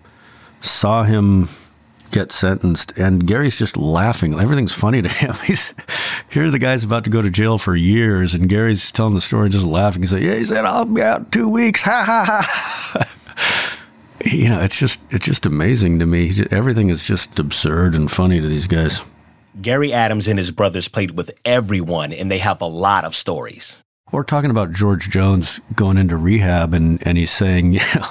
saw 0.60 1.04
him 1.04 1.48
get 2.10 2.32
sentenced, 2.32 2.96
and 2.98 3.24
Gary's 3.24 3.56
just 3.56 3.76
laughing. 3.76 4.38
Everything's 4.38 4.72
funny 4.72 5.00
to 5.00 5.08
him. 5.08 5.32
He's 5.44 5.74
here. 6.28 6.50
The 6.50 6.58
guy's 6.58 6.82
about 6.82 7.04
to 7.04 7.10
go 7.10 7.22
to 7.22 7.30
jail 7.30 7.56
for 7.56 7.76
years, 7.76 8.34
and 8.34 8.48
Gary's 8.48 8.90
telling 8.90 9.14
the 9.14 9.20
story, 9.20 9.48
just 9.48 9.64
laughing. 9.64 10.02
He 10.02 10.08
said, 10.08 10.22
"Yeah," 10.22 10.34
he 10.34 10.44
said, 10.44 10.64
"I'll 10.64 10.84
be 10.84 11.02
out 11.02 11.20
in 11.20 11.30
two 11.30 11.48
weeks." 11.48 11.82
Ha 11.84 12.04
ha 12.04 12.24
ha. 12.26 13.16
you 14.24 14.48
know, 14.48 14.60
it's 14.60 14.78
just 14.78 15.00
it's 15.10 15.26
just 15.26 15.46
amazing 15.46 16.00
to 16.00 16.06
me. 16.06 16.32
Everything 16.50 16.88
is 16.88 17.04
just 17.04 17.38
absurd 17.38 17.94
and 17.94 18.10
funny 18.10 18.40
to 18.40 18.48
these 18.48 18.66
guys. 18.66 19.02
Gary 19.60 19.92
Adams 19.92 20.26
and 20.26 20.38
his 20.38 20.50
brothers 20.50 20.88
played 20.88 21.12
with 21.12 21.30
everyone, 21.44 22.12
and 22.12 22.30
they 22.30 22.38
have 22.38 22.60
a 22.60 22.66
lot 22.66 23.04
of 23.04 23.14
stories. 23.14 23.84
We're 24.12 24.24
talking 24.24 24.50
about 24.50 24.72
George 24.72 25.08
Jones 25.10 25.60
going 25.74 25.96
into 25.96 26.16
rehab, 26.16 26.74
and, 26.74 27.04
and 27.06 27.16
he's 27.18 27.30
saying, 27.30 27.72
you 27.74 27.80
know, 27.94 28.06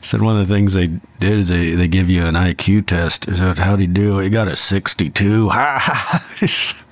said 0.00 0.20
one 0.20 0.38
of 0.38 0.46
the 0.46 0.54
things 0.54 0.74
they 0.74 0.86
did 0.86 1.38
is 1.38 1.48
they, 1.48 1.70
they 1.70 1.88
give 1.88 2.08
you 2.10 2.24
an 2.26 2.34
IQ 2.34 2.86
test. 2.86 3.26
He 3.26 3.36
said, 3.36 3.58
how'd 3.58 3.80
he 3.80 3.86
do? 3.86 4.18
He 4.18 4.30
got 4.30 4.48
a 4.48 4.56
62. 4.56 5.48
Ha! 5.58 6.84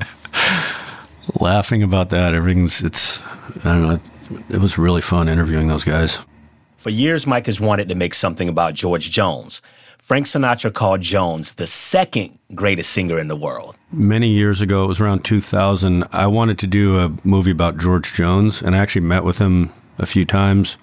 Laughing 1.40 1.82
about 1.82 2.10
that. 2.10 2.34
Everything's, 2.34 2.82
it's, 2.82 3.20
I 3.64 3.74
don't 3.74 3.82
know, 3.82 4.00
it 4.48 4.60
was 4.60 4.78
really 4.78 5.00
fun 5.00 5.28
interviewing 5.28 5.68
those 5.68 5.84
guys. 5.84 6.24
For 6.76 6.90
years, 6.90 7.26
Mike 7.26 7.46
has 7.46 7.60
wanted 7.60 7.88
to 7.88 7.94
make 7.94 8.14
something 8.14 8.48
about 8.48 8.74
George 8.74 9.10
Jones. 9.10 9.60
Frank 10.06 10.26
Sinatra 10.26 10.72
called 10.72 11.00
Jones 11.00 11.54
the 11.54 11.66
second 11.66 12.38
greatest 12.54 12.90
singer 12.90 13.18
in 13.18 13.26
the 13.26 13.34
world. 13.34 13.76
Many 13.90 14.28
years 14.28 14.60
ago, 14.62 14.84
it 14.84 14.86
was 14.86 15.00
around 15.00 15.24
2000, 15.24 16.04
I 16.12 16.28
wanted 16.28 16.60
to 16.60 16.68
do 16.68 16.96
a 17.00 17.12
movie 17.24 17.50
about 17.50 17.76
George 17.76 18.12
Jones, 18.12 18.62
and 18.62 18.76
I 18.76 18.78
actually 18.78 19.04
met 19.04 19.24
with 19.24 19.40
him 19.40 19.72
a 19.98 20.06
few 20.06 20.24
times. 20.24 20.74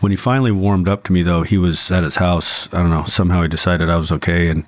When 0.00 0.12
he 0.12 0.16
finally 0.16 0.50
warmed 0.50 0.88
up 0.88 1.02
to 1.04 1.12
me, 1.12 1.22
though, 1.22 1.42
he 1.42 1.58
was 1.58 1.90
at 1.90 2.04
his 2.04 2.16
house. 2.16 2.72
I 2.72 2.80
don't 2.80 2.90
know, 2.90 3.04
somehow 3.04 3.42
he 3.42 3.48
decided 3.48 3.90
I 3.90 3.98
was 3.98 4.10
okay, 4.12 4.48
and 4.48 4.64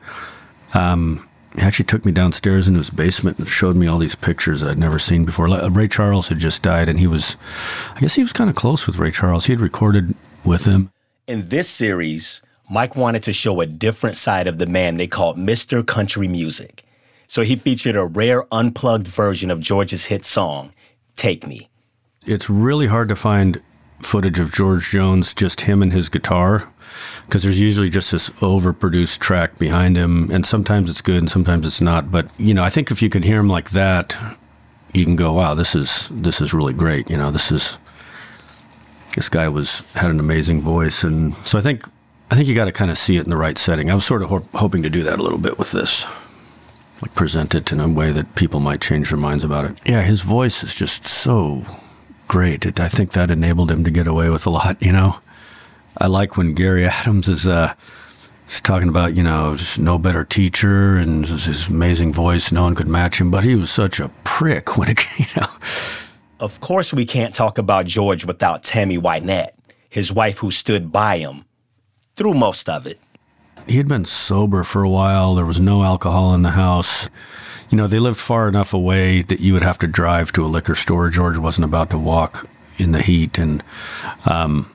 um, 0.75 1.27
he 1.55 1.63
actually 1.63 1.87
took 1.87 2.05
me 2.05 2.13
downstairs 2.13 2.69
in 2.69 2.75
his 2.75 2.91
basement 2.91 3.39
and 3.39 3.49
showed 3.49 3.77
me 3.77 3.87
all 3.87 3.97
these 3.99 4.15
pictures 4.15 4.63
I'd 4.63 4.79
never 4.79 4.99
seen 4.99 5.25
before. 5.25 5.49
Ray 5.71 5.89
Charles 5.89 6.29
had 6.29 6.39
just 6.39 6.63
died, 6.63 6.91
and 6.91 6.99
he 6.99 7.07
was, 7.07 7.39
I 7.97 8.01
guess 8.01 8.17
he 8.17 8.23
was 8.23 8.35
kind 8.35 8.51
of 8.51 8.57
close 8.57 8.87
with 8.87 8.99
Ray 8.99 9.11
Charles. 9.11 9.47
He 9.47 9.55
had 9.55 9.61
recorded 9.61 10.15
with 10.45 10.67
him. 10.67 10.91
In 11.27 11.49
this 11.49 11.71
series, 11.71 12.43
Mike 12.71 12.97
wanted 12.97 13.23
to 13.25 13.33
show 13.33 13.61
a 13.61 13.67
different 13.67 14.17
side 14.17 14.47
of 14.47 14.59
the 14.59 14.67
man 14.67 14.97
they 14.97 15.07
called 15.07 15.37
Mr. 15.37 15.87
Country 15.87 16.29
Music. 16.29 16.85
So 17.27 17.43
he 17.43 17.57
featured 17.57 17.97
a 17.97 18.05
rare 18.05 18.45
unplugged 18.53 19.09
version 19.09 19.51
of 19.51 19.61
George's 19.61 20.07
hit 20.07 20.25
song, 20.25 20.73
Take 21.17 21.47
Me. 21.47 21.69
It's 22.25 22.49
really 22.49 22.87
hard 22.87 23.09
to 23.09 23.15
find 23.15 23.61
footage 24.01 24.39
of 24.39 24.53
George 24.53 24.91
Jones, 24.91 25.35
just 25.35 25.63
him 25.63 25.83
and 25.83 25.93
his 25.93 26.09
guitar, 26.09 26.71
because 27.27 27.43
there's 27.43 27.61
usually 27.61 27.91
just 27.91 28.13
this 28.13 28.31
overproduced 28.31 29.19
track 29.19 29.59
behind 29.59 29.97
him, 29.97 30.31
and 30.31 30.45
sometimes 30.45 30.91
it's 30.91 31.01
good 31.01 31.19
and 31.19 31.31
sometimes 31.31 31.67
it's 31.67 31.81
not. 31.81 32.11
But 32.11 32.39
you 32.39 32.55
know, 32.55 32.63
I 32.63 32.69
think 32.69 32.91
if 32.91 33.03
you 33.03 33.09
can 33.09 33.23
hear 33.23 33.41
him 33.41 33.49
like 33.49 33.71
that, 33.71 34.17
you 34.93 35.05
can 35.05 35.17
go, 35.17 35.33
"Wow, 35.33 35.55
this 35.55 35.75
is 35.75 36.09
this 36.11 36.41
is 36.41 36.53
really 36.53 36.75
great." 36.75 37.09
You 37.11 37.17
know, 37.17 37.31
this 37.31 37.51
is 37.51 37.79
this 39.15 39.29
guy 39.29 39.49
was 39.49 39.81
had 39.95 40.11
an 40.11 40.21
amazing 40.21 40.61
voice, 40.61 41.03
and 41.03 41.35
so 41.47 41.59
I 41.59 41.63
think 41.63 41.89
I 42.33 42.35
think 42.35 42.49
you 42.49 42.55
got 42.55 42.65
to 42.65 42.73
kind 42.73 42.91
of 42.91 42.97
see 42.97 43.19
it 43.19 43.25
in 43.25 43.29
the 43.29 43.37
right 43.37 43.59
setting. 43.59 43.91
I 43.91 43.95
was 43.95 44.07
sort 44.07 44.23
of 44.23 44.31
ho- 44.31 44.49
hoping 44.55 44.83
to 44.85 44.89
do 44.89 45.03
that 45.03 45.19
a 45.19 45.23
little 45.23 45.39
bit 45.39 45.59
with 45.59 45.71
this, 45.71 46.07
like 47.03 47.15
present 47.15 47.55
it 47.55 47.71
in 47.71 47.79
a 47.79 47.87
way 47.87 48.11
that 48.11 48.37
people 48.37 48.59
might 48.59 48.81
change 48.81 49.11
their 49.11 49.19
minds 49.19 49.45
about 49.45 49.67
it. 49.67 49.77
Yeah, 49.85 50.01
his 50.01 50.23
voice 50.23 50.65
is 50.65 50.75
just 50.75 51.05
so 51.05 51.67
great. 52.29 52.65
It, 52.65 52.81
I 52.81 52.89
think 52.89 53.13
that 53.13 53.31
enabled 53.31 53.71
him 53.71 53.85
to 53.85 53.91
get 53.91 54.07
away 54.07 54.31
with 54.31 54.47
a 54.47 54.51
lot. 54.51 54.83
You 54.83 54.93
know, 54.93 55.17
I 55.99 56.07
like 56.07 56.39
when 56.39 56.55
Gary 56.55 56.87
Adams 56.89 57.29
is 57.29 57.47
uh, 57.47 57.75
is 58.49 58.63
talking 58.63 58.89
about 58.89 59.15
you 59.15 59.23
know 59.23 59.55
just 59.55 59.79
no 59.79 59.99
better 59.99 60.25
teacher 60.25 60.97
and 60.97 61.27
his 61.27 61.69
amazing 61.69 62.15
voice. 62.15 62.51
No 62.51 62.63
one 62.63 62.75
could 62.75 62.89
match 62.89 63.21
him, 63.21 63.31
but 63.31 63.45
he 63.45 63.57
was 63.57 63.71
such 63.71 64.01
a 64.01 64.09
prick 64.25 64.79
when 64.79 64.89
it 64.89 65.07
you 65.19 65.27
know. 65.37 65.49
Of 66.41 66.61
course, 66.61 66.95
we 66.95 67.05
can't 67.05 67.35
talk 67.35 67.59
about 67.59 67.85
George 67.85 68.25
without 68.25 68.63
Tammy 68.63 68.97
Wynette, 68.97 69.51
his 69.91 70.11
wife 70.11 70.39
who 70.39 70.51
stood 70.51 70.91
by 70.91 71.19
him 71.19 71.45
through 72.17 72.35
most 72.35 72.69
of 72.69 72.87
it. 72.87 72.99
He 73.67 73.77
had 73.77 73.89
been 73.89 74.05
sober 74.05 74.65
for 74.65 74.83
a 74.83 74.89
while. 74.89 75.35
There 75.35 75.47
was 75.47 75.61
no 75.61 75.85
alcohol 75.85 76.35
in 76.35 76.43
the 76.43 76.51
house. 76.51 77.09
You 77.71 77.79
know, 77.79 77.87
they 77.87 77.99
lived 77.99 78.19
far 78.19 78.49
enough 78.49 78.75
away 78.75 79.23
that 79.23 79.41
you 79.41 79.53
would 79.53 79.63
have 79.63 79.79
to 79.79 79.87
drive 79.87 80.33
to 80.33 80.45
a 80.45 80.47
liquor 80.47 80.75
store. 80.75 81.09
George 81.11 81.39
wasn't 81.39 81.65
about 81.65 81.91
to 81.91 81.99
walk 81.99 82.49
in 82.79 82.93
the 82.93 83.03
heat. 83.03 83.39
And 83.39 83.63
um, 84.27 84.75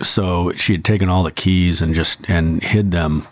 so 0.00 0.52
she 0.52 0.72
had 0.74 0.84
taken 0.84 1.08
all 1.08 1.22
the 1.22 1.32
keys 1.32 1.82
and 1.82 1.94
just 1.94 2.28
and 2.28 2.62
hid 2.62 2.90
them 2.90 3.26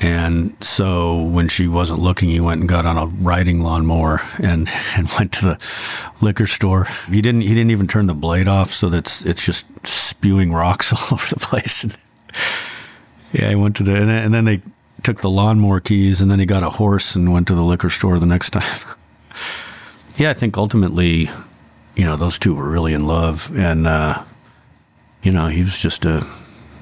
And 0.00 0.54
so 0.62 1.22
when 1.22 1.48
she 1.48 1.66
wasn't 1.68 2.00
looking, 2.00 2.28
he 2.28 2.40
went 2.40 2.60
and 2.60 2.68
got 2.68 2.84
on 2.84 2.98
a 2.98 3.06
riding 3.06 3.62
lawnmower 3.62 4.20
and, 4.42 4.68
and 4.96 5.08
went 5.18 5.32
to 5.34 5.44
the 5.44 5.58
liquor 6.20 6.46
store. 6.46 6.86
He 7.10 7.22
didn't 7.22 7.42
he 7.42 7.48
didn't 7.48 7.70
even 7.70 7.86
turn 7.88 8.06
the 8.06 8.14
blade 8.14 8.48
off 8.48 8.68
so 8.68 8.88
that's 8.90 9.24
it's 9.24 9.44
just 9.46 9.66
spewing 10.16 10.52
rocks 10.52 10.92
all 10.92 11.14
over 11.14 11.26
the 11.28 11.40
place. 11.40 11.84
And 11.84 11.96
yeah, 13.32 13.50
he 13.50 13.54
went 13.54 13.76
to 13.76 13.82
the 13.82 13.94
and 13.94 14.08
then, 14.08 14.24
and 14.24 14.34
then 14.34 14.44
they 14.44 14.62
took 15.02 15.20
the 15.20 15.30
lawnmower 15.30 15.80
keys 15.80 16.20
and 16.20 16.30
then 16.30 16.38
he 16.38 16.46
got 16.46 16.62
a 16.62 16.70
horse 16.70 17.14
and 17.14 17.32
went 17.32 17.46
to 17.48 17.54
the 17.54 17.62
liquor 17.62 17.90
store 17.90 18.18
the 18.18 18.26
next 18.26 18.50
time. 18.58 18.96
yeah, 20.16 20.30
I 20.30 20.34
think 20.34 20.56
ultimately, 20.56 21.28
you 21.94 22.04
know, 22.04 22.16
those 22.16 22.38
two 22.38 22.54
were 22.54 22.68
really 22.68 22.94
in 22.94 23.06
love 23.06 23.56
and 23.56 23.86
uh, 23.86 24.22
you 25.22 25.32
know, 25.32 25.48
he 25.48 25.62
was 25.62 25.80
just 25.80 26.04
a 26.04 26.26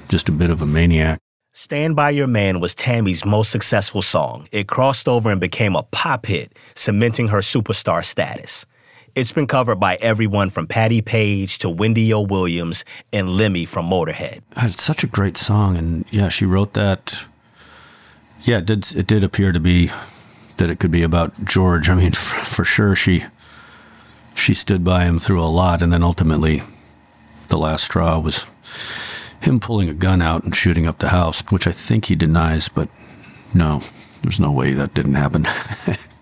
just 0.09 0.29
a 0.29 0.33
bit 0.33 0.51
of 0.51 0.62
a 0.62 0.66
maniac. 0.66 1.18
Stand 1.53 1.94
By 1.94 2.11
Your 2.11 2.27
Man 2.27 2.59
was 2.59 2.75
Tammy's 2.75 3.25
most 3.25 3.51
successful 3.51 4.03
song. 4.03 4.49
It 4.51 4.66
crossed 4.66 5.07
over 5.07 5.31
and 5.31 5.40
became 5.40 5.77
a 5.77 5.85
pop 5.85 6.27
hit, 6.27 6.59
cementing 6.75 7.29
her 7.29 7.38
superstar 7.38 8.05
status. 8.05 8.66
It's 9.14 9.31
been 9.31 9.46
covered 9.46 9.77
by 9.77 9.94
everyone 9.96 10.50
from 10.50 10.66
Patti 10.66 11.00
Page 11.00 11.59
to 11.59 11.70
Wendy 11.70 12.12
O. 12.12 12.22
Williams 12.22 12.85
and 13.12 13.31
Lemmy 13.31 13.64
from 13.64 13.87
Motorhead. 13.87 14.40
It's 14.57 14.83
such 14.83 15.05
a 15.05 15.07
great 15.07 15.37
song, 15.37 15.77
and 15.77 16.05
yeah, 16.11 16.29
she 16.29 16.44
wrote 16.44 16.72
that. 16.72 17.24
Yeah, 18.40 18.59
it 18.59 18.66
did. 18.66 18.96
It 18.96 19.07
did 19.07 19.22
appear 19.22 19.53
to 19.53 19.61
be 19.61 19.92
that 20.57 20.68
it 20.68 20.81
could 20.81 20.90
be 20.90 21.05
about 21.05 21.44
George. 21.44 21.88
I 21.88 21.94
mean, 21.94 22.11
for, 22.12 22.44
for 22.44 22.64
sure, 22.64 22.96
she 22.96 23.24
she 24.35 24.53
stood 24.53 24.83
by 24.83 25.05
him 25.05 25.20
through 25.20 25.40
a 25.40 25.46
lot, 25.46 25.81
and 25.81 25.92
then 25.92 26.03
ultimately, 26.03 26.62
the 27.48 27.57
last 27.57 27.85
straw 27.85 28.18
was 28.18 28.46
him 29.40 29.61
pulling 29.61 29.88
a 29.88 29.94
gun 29.94 30.22
out 30.22 30.42
and 30.42 30.57
shooting 30.57 30.88
up 30.88 30.98
the 30.98 31.11
house, 31.11 31.40
which 31.53 31.68
I 31.68 31.72
think 31.72 32.07
he 32.07 32.16
denies, 32.16 32.68
but 32.68 32.88
no, 33.55 33.81
there's 34.22 34.40
no 34.40 34.50
way 34.50 34.72
that 34.72 34.92
didn't 34.92 35.14
happen. 35.14 35.46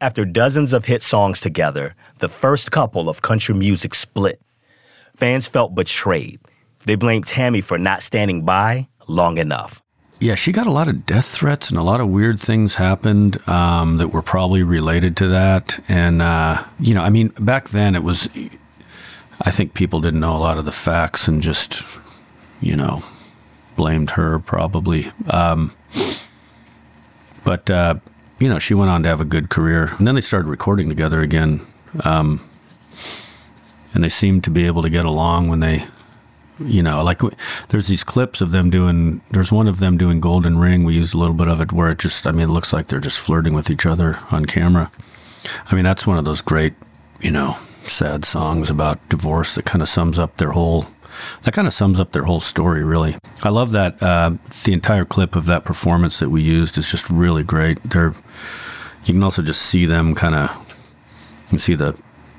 After 0.00 0.24
dozens 0.24 0.72
of 0.72 0.84
hit 0.84 1.02
songs 1.02 1.40
together, 1.40 1.94
the 2.18 2.28
first 2.28 2.70
couple 2.70 3.08
of 3.08 3.22
country 3.22 3.54
music 3.54 3.94
split. 3.94 4.40
Fans 5.16 5.48
felt 5.48 5.74
betrayed. 5.74 6.38
They 6.86 6.94
blamed 6.94 7.26
Tammy 7.26 7.60
for 7.60 7.78
not 7.78 8.02
standing 8.02 8.44
by 8.44 8.88
long 9.08 9.38
enough. 9.38 9.82
Yeah, 10.20 10.36
she 10.36 10.52
got 10.52 10.66
a 10.66 10.72
lot 10.72 10.88
of 10.88 11.06
death 11.06 11.26
threats 11.26 11.70
and 11.70 11.78
a 11.78 11.82
lot 11.82 12.00
of 12.00 12.08
weird 12.08 12.40
things 12.40 12.76
happened 12.76 13.36
um, 13.48 13.98
that 13.98 14.08
were 14.08 14.22
probably 14.22 14.62
related 14.62 15.16
to 15.18 15.28
that. 15.28 15.78
And, 15.88 16.22
uh, 16.22 16.64
you 16.78 16.94
know, 16.94 17.02
I 17.02 17.10
mean, 17.10 17.28
back 17.40 17.70
then 17.70 17.94
it 17.94 18.02
was, 18.02 18.28
I 19.42 19.50
think 19.50 19.74
people 19.74 20.00
didn't 20.00 20.20
know 20.20 20.36
a 20.36 20.38
lot 20.38 20.58
of 20.58 20.64
the 20.64 20.72
facts 20.72 21.28
and 21.28 21.42
just 21.42 21.98
you 22.60 22.76
know, 22.76 23.02
blamed 23.76 24.10
her 24.10 24.38
probably. 24.38 25.06
Um, 25.28 25.72
but, 27.44 27.70
uh, 27.70 27.96
you 28.38 28.48
know, 28.48 28.58
she 28.58 28.74
went 28.74 28.90
on 28.90 29.02
to 29.02 29.08
have 29.08 29.20
a 29.20 29.24
good 29.24 29.50
career. 29.50 29.94
And 29.98 30.06
then 30.06 30.14
they 30.14 30.20
started 30.20 30.48
recording 30.48 30.88
together 30.88 31.20
again. 31.20 31.66
Um, 32.04 32.48
and 33.94 34.04
they 34.04 34.08
seemed 34.08 34.44
to 34.44 34.50
be 34.50 34.66
able 34.66 34.82
to 34.82 34.90
get 34.90 35.06
along 35.06 35.48
when 35.48 35.60
they, 35.60 35.84
you 36.60 36.82
know, 36.82 37.02
like 37.02 37.20
there's 37.68 37.88
these 37.88 38.04
clips 38.04 38.40
of 38.40 38.52
them 38.52 38.70
doing, 38.70 39.22
there's 39.30 39.50
one 39.50 39.66
of 39.66 39.80
them 39.80 39.96
doing 39.96 40.20
Golden 40.20 40.58
Ring. 40.58 40.84
We 40.84 40.94
used 40.94 41.14
a 41.14 41.18
little 41.18 41.34
bit 41.34 41.48
of 41.48 41.60
it 41.60 41.72
where 41.72 41.90
it 41.90 41.98
just, 41.98 42.26
I 42.26 42.32
mean, 42.32 42.48
it 42.48 42.52
looks 42.52 42.72
like 42.72 42.86
they're 42.86 43.00
just 43.00 43.18
flirting 43.18 43.54
with 43.54 43.70
each 43.70 43.86
other 43.86 44.18
on 44.30 44.44
camera. 44.44 44.90
I 45.66 45.74
mean, 45.74 45.84
that's 45.84 46.06
one 46.06 46.18
of 46.18 46.24
those 46.24 46.42
great, 46.42 46.74
you 47.20 47.30
know, 47.30 47.56
sad 47.86 48.24
songs 48.24 48.70
about 48.70 49.08
divorce 49.08 49.54
that 49.54 49.64
kind 49.64 49.82
of 49.82 49.88
sums 49.88 50.18
up 50.18 50.36
their 50.36 50.50
whole 50.50 50.86
that 51.42 51.54
kind 51.54 51.66
of 51.66 51.74
sums 51.74 52.00
up 52.00 52.12
their 52.12 52.24
whole 52.24 52.40
story, 52.40 52.82
really. 52.84 53.16
I 53.42 53.48
love 53.48 53.72
that 53.72 54.02
uh, 54.02 54.32
the 54.64 54.72
entire 54.72 55.04
clip 55.04 55.36
of 55.36 55.46
that 55.46 55.64
performance 55.64 56.18
that 56.18 56.30
we 56.30 56.42
used 56.42 56.78
is 56.78 56.90
just 56.90 57.08
really 57.10 57.42
great. 57.42 57.82
They're, 57.82 58.14
you 59.04 59.14
can 59.14 59.22
also 59.22 59.42
just 59.42 59.62
see 59.62 59.86
them 59.86 60.14
kind 60.14 60.34
of, 60.34 60.50
you 61.42 61.48
can 61.48 61.58
see 61.58 61.74
the, 61.74 61.96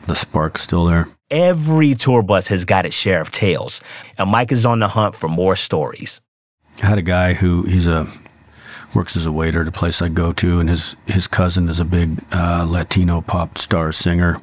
the 0.08 0.16
spark 0.16 0.58
still 0.58 0.86
there. 0.86 1.08
Every 1.32 1.94
tour 1.94 2.24
bus 2.24 2.48
has 2.48 2.66
got 2.66 2.86
its 2.86 2.96
share 2.96 3.22
of 3.22 3.32
tales, 3.32 3.82
and 4.18 4.30
Mike 4.30 4.52
is 4.52 4.66
on 4.66 4.80
the 4.80 4.88
hunt 4.88 5.16
for 5.16 5.28
more 5.28 5.56
stories. 5.56 6.22
I 6.82 6.88
had 6.88 6.98
a 6.98 7.04
guy 7.04 7.34
who 7.34 7.64
he's 7.64 7.86
a 7.86 8.08
works 8.94 9.16
as 9.16 9.26
a 9.26 9.32
waiter 9.32 9.62
at 9.62 9.68
a 9.68 9.72
place 9.72 10.02
I 10.02 10.10
go 10.10 10.34
to, 10.34 10.60
and 10.60 10.70
his 10.70 10.96
his 11.06 11.28
cousin 11.28 11.70
is 11.70 11.80
a 11.80 11.86
big 11.86 12.24
uh, 12.32 12.66
Latino 12.68 13.22
pop 13.22 13.58
star 13.58 13.92
singer, 13.92 14.42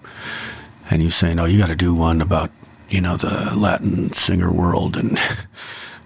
and 0.90 1.02
he's 1.02 1.14
saying, 1.14 1.38
"Oh, 1.40 1.46
you 1.46 1.58
got 1.58 1.68
to 1.68 1.76
do 1.76 1.94
one 1.94 2.20
about 2.20 2.50
you 2.88 3.00
know, 3.00 3.16
the 3.16 3.54
Latin 3.56 4.12
singer 4.12 4.52
world. 4.52 4.96
And 4.96 5.12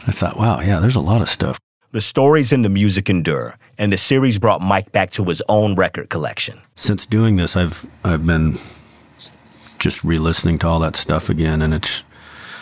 I 0.07 0.13
thought, 0.13 0.39
wow, 0.39 0.61
yeah, 0.61 0.81
there's 0.81 0.97
a 0.97 1.01
lot 1.01 1.23
of 1.23 1.29
stuff. 1.29 1.59
The 1.93 2.01
stories 2.01 2.53
in 2.53 2.63
the 2.63 2.69
music 2.69 3.11
endure, 3.11 3.59
and 3.77 3.93
the 3.93 3.97
series 3.97 4.39
brought 4.39 4.61
Mike 4.61 4.93
back 4.93 5.11
to 5.11 5.25
his 5.25 5.43
own 5.49 5.75
record 5.75 6.09
collection. 6.09 6.61
Since 6.77 7.05
doing 7.05 7.35
this, 7.35 7.57
I've 7.57 7.85
I've 8.05 8.25
been 8.25 8.59
just 9.81 10.05
re-listening 10.05 10.59
to 10.61 10.69
all 10.69 10.79
that 10.81 10.95
stuff 10.95 11.29
again, 11.29 11.61
and 11.63 11.75
it's 11.75 12.05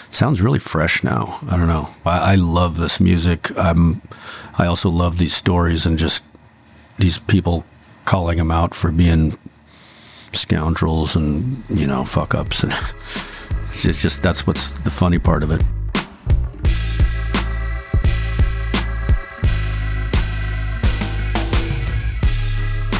it 0.08 0.14
sounds 0.14 0.40
really 0.40 0.58
fresh 0.58 1.04
now. 1.04 1.38
I 1.46 1.58
don't 1.58 1.66
know. 1.66 1.90
I, 2.06 2.32
I 2.32 2.34
love 2.36 2.78
this 2.78 3.00
music. 3.00 3.50
I'm 3.58 4.00
I 4.56 4.64
also 4.64 4.88
love 4.88 5.18
these 5.18 5.36
stories 5.36 5.84
and 5.84 5.98
just 5.98 6.24
these 6.98 7.18
people 7.18 7.66
calling 8.06 8.38
them 8.38 8.50
out 8.50 8.74
for 8.74 8.90
being 8.90 9.36
scoundrels 10.32 11.14
and 11.14 11.62
you 11.68 11.86
know 11.86 12.04
fuck 12.04 12.34
ups 12.34 12.62
and 12.62 12.72
It's 13.86 14.02
just 14.02 14.22
that's 14.22 14.46
what's 14.46 14.72
the 14.72 14.90
funny 14.90 15.18
part 15.18 15.42
of 15.42 15.50
it. 15.50 15.62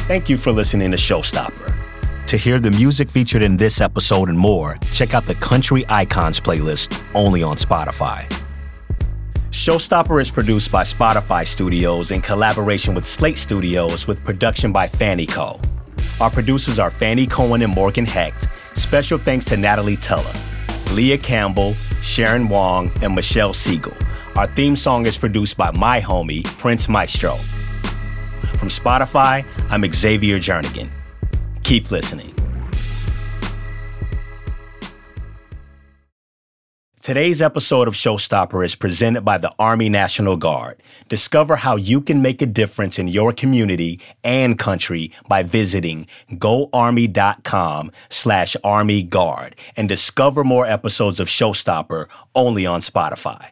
Thank 0.07 0.27
you 0.29 0.37
for 0.37 0.51
listening 0.51 0.91
to 0.91 0.97
Showstopper. 0.97 1.73
To 2.27 2.37
hear 2.37 2.59
the 2.59 2.71
music 2.71 3.09
featured 3.09 3.41
in 3.41 3.57
this 3.57 3.81
episode 3.81 4.29
and 4.29 4.37
more, 4.37 4.77
check 4.93 5.13
out 5.13 5.25
the 5.25 5.35
Country 5.35 5.85
Icons 5.89 6.39
playlist 6.39 7.03
only 7.13 7.43
on 7.43 7.57
Spotify. 7.57 8.27
Showstopper 9.51 10.21
is 10.21 10.31
produced 10.31 10.71
by 10.71 10.83
Spotify 10.83 11.45
Studios 11.45 12.11
in 12.11 12.21
collaboration 12.21 12.93
with 12.95 13.05
Slate 13.05 13.37
Studios 13.37 14.07
with 14.07 14.23
production 14.23 14.71
by 14.71 14.87
Fannie 14.87 15.25
Co. 15.25 15.59
Our 16.21 16.29
producers 16.29 16.79
are 16.79 16.91
Fannie 16.91 17.27
Cohen 17.27 17.61
and 17.61 17.73
Morgan 17.73 18.05
Hecht. 18.05 18.47
Special 18.75 19.17
thanks 19.17 19.45
to 19.45 19.57
Natalie 19.57 19.97
Teller. 19.97 20.48
Leah 20.93 21.17
Campbell, 21.17 21.73
Sharon 22.01 22.49
Wong, 22.49 22.91
and 23.01 23.15
Michelle 23.15 23.53
Siegel. 23.53 23.93
Our 24.35 24.47
theme 24.47 24.75
song 24.75 25.05
is 25.05 25.17
produced 25.17 25.57
by 25.57 25.71
my 25.71 26.01
homie, 26.01 26.43
Prince 26.57 26.89
Maestro. 26.89 27.35
From 28.57 28.69
Spotify, 28.69 29.45
I'm 29.69 29.89
Xavier 29.91 30.39
Jernigan. 30.39 30.89
Keep 31.63 31.91
listening. 31.91 32.33
Today's 37.01 37.41
episode 37.41 37.87
of 37.87 37.93
Showstopper 37.93 38.63
is 38.63 38.75
presented 38.75 39.21
by 39.21 39.37
the 39.37 39.53
Army 39.57 39.87
National 39.87 40.35
Guard. 40.35 40.83
Discover 41.07 41.55
how 41.55 41.77
you 41.77 42.01
can 42.01 42.21
make 42.21 42.41
a 42.41 42.45
difference 42.45 42.99
in 42.99 43.07
your 43.07 43.31
community 43.31 44.01
and 44.21 44.59
country 44.59 45.13
by 45.29 45.43
visiting 45.43 46.07
goarmy.com 46.37 47.93
slash 48.09 48.57
army 48.65 49.01
guard 49.01 49.55
and 49.77 49.87
discover 49.87 50.43
more 50.43 50.65
episodes 50.65 51.21
of 51.21 51.29
Showstopper 51.29 52.07
only 52.35 52.65
on 52.65 52.81
Spotify. 52.81 53.51